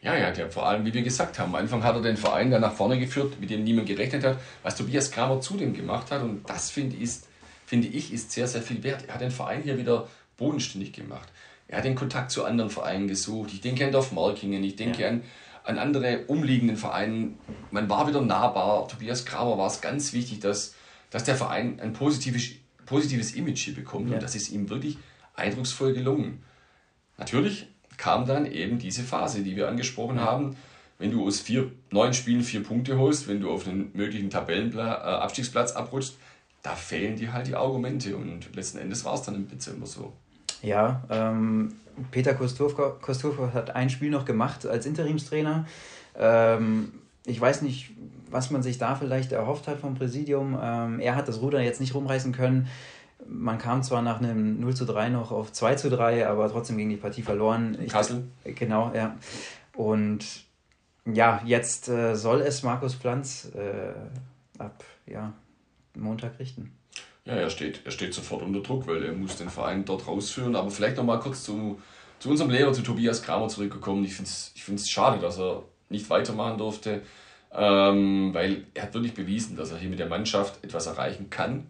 Ja, 0.00 0.16
ja, 0.16 0.30
der, 0.30 0.50
vor 0.50 0.66
allem, 0.68 0.84
wie 0.84 0.94
wir 0.94 1.02
gesagt 1.02 1.38
haben, 1.38 1.54
am 1.54 1.62
Anfang 1.62 1.82
hat 1.82 1.96
er 1.96 2.02
den 2.02 2.16
Verein 2.16 2.50
dann 2.50 2.60
nach 2.60 2.74
vorne 2.74 2.98
geführt, 2.98 3.40
mit 3.40 3.50
dem 3.50 3.64
niemand 3.64 3.88
gerechnet 3.88 4.22
hat, 4.24 4.38
was 4.62 4.76
Tobias 4.76 5.10
Kramer 5.10 5.40
zudem 5.40 5.74
gemacht 5.74 6.12
hat. 6.12 6.22
Und 6.22 6.48
das 6.48 6.70
finde 6.70 6.94
ich, 6.96 7.10
finde 7.66 7.88
ich 7.88 8.12
ist 8.12 8.30
sehr, 8.30 8.46
sehr 8.46 8.62
viel 8.62 8.84
wert. 8.84 9.04
Er 9.08 9.14
hat 9.14 9.20
den 9.20 9.32
Verein 9.32 9.62
hier 9.62 9.78
wieder 9.78 10.06
bodenständig 10.36 10.92
gemacht. 10.92 11.28
Er 11.66 11.78
hat 11.78 11.84
den 11.84 11.96
Kontakt 11.96 12.30
zu 12.30 12.44
anderen 12.44 12.70
Vereinen 12.70 13.08
gesucht. 13.08 13.50
Ich 13.52 13.62
denke 13.62 13.84
an 13.84 13.90
Dorf 13.90 14.12
Markingen, 14.12 14.62
ich 14.62 14.76
denke 14.76 15.02
ja. 15.02 15.08
an, 15.08 15.22
an 15.64 15.78
andere 15.78 16.26
umliegenden 16.26 16.76
Vereine. 16.76 17.30
Man 17.72 17.88
war 17.88 18.06
wieder 18.06 18.20
nahbar. 18.20 18.86
Tobias 18.86 19.24
Kramer 19.24 19.58
war 19.58 19.66
es 19.66 19.80
ganz 19.80 20.12
wichtig, 20.12 20.38
dass, 20.38 20.76
dass 21.10 21.24
der 21.24 21.34
Verein 21.34 21.80
ein 21.80 21.94
positives 21.94 22.50
positives 22.86 23.34
Image 23.34 23.58
hier 23.58 23.74
bekommt. 23.74 24.08
Ja. 24.08 24.14
Und 24.14 24.22
das 24.22 24.34
ist 24.34 24.50
ihm 24.50 24.70
wirklich 24.70 24.98
eindrucksvoll 25.34 25.92
gelungen. 25.92 26.42
Natürlich 27.18 27.68
kam 27.96 28.26
dann 28.26 28.46
eben 28.46 28.78
diese 28.78 29.02
Phase, 29.02 29.42
die 29.42 29.56
wir 29.56 29.68
angesprochen 29.68 30.20
haben. 30.20 30.56
Wenn 30.98 31.10
du 31.10 31.26
aus 31.26 31.40
vier, 31.40 31.70
neun 31.90 32.14
Spielen 32.14 32.42
vier 32.42 32.62
Punkte 32.62 32.98
holst, 32.98 33.28
wenn 33.28 33.40
du 33.40 33.50
auf 33.50 33.66
einen 33.66 33.90
möglichen 33.92 34.30
Tabellenabstiegsplatz 34.30 35.72
äh, 35.72 35.76
abrutschst, 35.76 36.16
da 36.62 36.74
fehlen 36.74 37.16
dir 37.16 37.32
halt 37.32 37.46
die 37.46 37.54
Argumente. 37.54 38.16
Und 38.16 38.54
letzten 38.56 38.78
Endes 38.78 39.04
war 39.04 39.14
es 39.14 39.22
dann 39.22 39.34
im 39.34 39.48
Dezember 39.48 39.86
so. 39.86 40.12
Ja, 40.62 41.04
ähm, 41.10 41.74
Peter 42.10 42.34
Kosturko 42.34 43.52
hat 43.52 43.76
ein 43.76 43.90
Spiel 43.90 44.10
noch 44.10 44.24
gemacht 44.24 44.66
als 44.66 44.86
Interimstrainer. 44.86 45.66
Ähm, 46.18 46.92
ich 47.26 47.40
weiß 47.40 47.62
nicht, 47.62 47.90
was 48.30 48.50
man 48.50 48.62
sich 48.62 48.78
da 48.78 48.94
vielleicht 48.94 49.32
erhofft 49.32 49.68
hat 49.68 49.80
vom 49.80 49.94
Präsidium. 49.94 50.58
Ähm, 50.60 51.00
er 51.00 51.16
hat 51.16 51.28
das 51.28 51.40
Ruder 51.40 51.60
jetzt 51.60 51.80
nicht 51.80 51.94
rumreißen 51.94 52.32
können. 52.32 52.68
Man 53.28 53.58
kam 53.58 53.82
zwar 53.82 54.02
nach 54.02 54.20
einem 54.20 54.60
0 54.60 54.74
zu 54.74 54.84
3 54.84 55.08
noch 55.08 55.32
auf 55.32 55.52
2 55.52 55.74
zu 55.74 55.90
3, 55.90 56.28
aber 56.28 56.50
trotzdem 56.50 56.76
ging 56.76 56.88
die 56.88 56.96
Partie 56.96 57.22
verloren. 57.22 57.76
Ich, 57.82 57.92
Kassel. 57.92 58.24
Genau, 58.44 58.92
ja. 58.94 59.16
Und 59.74 60.24
ja, 61.04 61.40
jetzt 61.44 61.88
äh, 61.88 62.14
soll 62.14 62.40
es 62.40 62.62
Markus 62.62 62.94
Pflanz 62.94 63.50
äh, 63.54 63.94
ab 64.60 64.84
ja, 65.06 65.32
Montag 65.94 66.38
richten. 66.38 66.72
Ja, 67.24 67.34
er 67.34 67.50
steht, 67.50 67.80
er 67.84 67.90
steht 67.90 68.14
sofort 68.14 68.42
unter 68.42 68.60
Druck, 68.60 68.86
weil 68.86 69.02
er 69.02 69.12
muss 69.12 69.36
den 69.36 69.50
Verein 69.50 69.84
dort 69.84 70.06
rausführen. 70.06 70.54
Aber 70.54 70.70
vielleicht 70.70 70.96
noch 70.96 71.04
mal 71.04 71.18
kurz 71.18 71.42
zu, 71.42 71.80
zu 72.20 72.30
unserem 72.30 72.50
Lehrer, 72.50 72.72
zu 72.72 72.82
Tobias 72.82 73.22
Kramer 73.22 73.48
zurückgekommen. 73.48 74.04
Ich 74.04 74.14
finde 74.14 74.28
es 74.28 74.52
ich 74.54 74.90
schade, 74.90 75.20
dass 75.20 75.38
er 75.38 75.64
nicht 75.88 76.08
weitermachen 76.10 76.58
durfte 76.58 77.02
ähm, 77.56 78.34
weil 78.34 78.64
er 78.74 78.84
hat 78.84 78.94
wirklich 78.94 79.14
bewiesen, 79.14 79.56
dass 79.56 79.72
er 79.72 79.78
hier 79.78 79.88
mit 79.88 79.98
der 79.98 80.08
Mannschaft 80.08 80.62
etwas 80.62 80.86
erreichen 80.86 81.30
kann. 81.30 81.66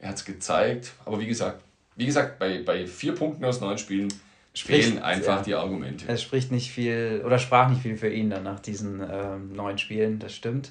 Er 0.00 0.10
hat 0.10 0.16
es 0.16 0.24
gezeigt, 0.24 0.92
aber 1.04 1.20
wie 1.20 1.26
gesagt, 1.26 1.62
wie 1.96 2.06
gesagt, 2.06 2.38
bei, 2.38 2.62
bei 2.62 2.86
vier 2.86 3.14
Punkten 3.14 3.44
aus 3.44 3.60
neun 3.60 3.78
Spielen 3.78 4.12
spricht, 4.54 4.88
fehlen 4.88 5.02
einfach 5.02 5.38
ja, 5.38 5.42
die 5.42 5.54
Argumente. 5.54 6.04
Es 6.08 6.22
spricht 6.22 6.52
nicht 6.52 6.70
viel 6.70 7.22
oder 7.24 7.38
sprach 7.38 7.68
nicht 7.68 7.82
viel 7.82 7.96
für 7.96 8.08
ihn 8.08 8.30
dann 8.30 8.44
nach 8.44 8.60
diesen 8.60 9.02
ähm, 9.08 9.52
neun 9.52 9.78
Spielen, 9.78 10.18
das 10.18 10.34
stimmt. 10.34 10.70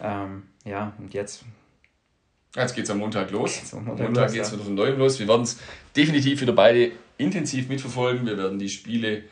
Ähm, 0.00 0.44
ja, 0.64 0.92
und 0.98 1.12
jetzt. 1.12 1.44
Jetzt 2.56 2.74
geht 2.74 2.84
es 2.84 2.90
am 2.90 2.98
Montag 2.98 3.30
los. 3.30 3.72
Am 3.72 3.84
Montag, 3.84 4.06
Montag 4.06 4.32
geht 4.32 4.42
es 4.42 4.52
wieder 4.52 4.64
von 4.64 4.74
neuem 4.74 4.98
los. 4.98 5.18
Wir 5.18 5.28
werden 5.28 5.42
es 5.42 5.58
definitiv 5.96 6.40
wieder 6.40 6.52
beide 6.52 6.92
intensiv 7.16 7.68
mitverfolgen. 7.68 8.26
Wir 8.26 8.36
werden 8.36 8.58
die 8.58 8.68
Spiele 8.68 9.24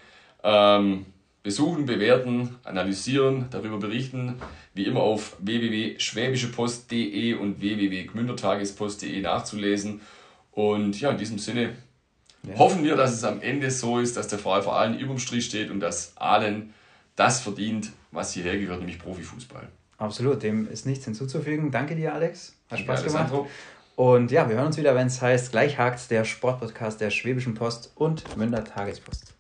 ähm, 0.42 1.06
besuchen, 1.48 1.86
bewerten, 1.86 2.56
analysieren, 2.62 3.46
darüber 3.50 3.78
berichten, 3.78 4.34
wie 4.74 4.84
immer 4.84 5.00
auf 5.00 5.34
www.schwäbischepost.de 5.38 7.32
und 7.32 7.62
www.gmündertagespost.de 7.62 9.18
nachzulesen. 9.22 10.02
Und 10.52 11.00
ja, 11.00 11.10
in 11.10 11.16
diesem 11.16 11.38
Sinne 11.38 11.70
ja. 12.42 12.58
hoffen 12.58 12.84
wir, 12.84 12.96
dass 12.96 13.14
es 13.14 13.24
am 13.24 13.40
Ende 13.40 13.70
so 13.70 13.98
ist, 13.98 14.18
dass 14.18 14.28
der 14.28 14.38
VfL 14.38 14.60
vor 14.60 14.78
allem 14.78 14.98
überm 14.98 15.18
Strich 15.18 15.46
steht 15.46 15.70
und 15.70 15.80
dass 15.80 16.14
allen 16.18 16.74
das 17.16 17.40
verdient, 17.40 17.92
was 18.12 18.34
hierher 18.34 18.58
gehört, 18.58 18.80
nämlich 18.80 18.98
Profifußball. 18.98 19.68
Absolut, 19.96 20.42
dem 20.42 20.70
ist 20.70 20.84
nichts 20.84 21.06
hinzuzufügen. 21.06 21.70
Danke 21.70 21.96
dir, 21.96 22.12
Alex. 22.12 22.56
Hat 22.70 22.80
Spaß 22.80 23.04
gemacht. 23.04 23.32
Und 23.96 24.30
ja, 24.30 24.50
wir 24.50 24.56
hören 24.56 24.66
uns 24.66 24.76
wieder, 24.76 24.94
wenn 24.94 25.06
es 25.06 25.22
heißt, 25.22 25.50
gleich 25.50 25.78
hakt 25.78 26.10
der 26.10 26.26
Sportpodcast 26.26 27.00
der 27.00 27.08
Schwäbischen 27.08 27.54
Post 27.54 27.90
und 27.94 28.36
Münder 28.36 28.64
Tagespost. 28.64 29.37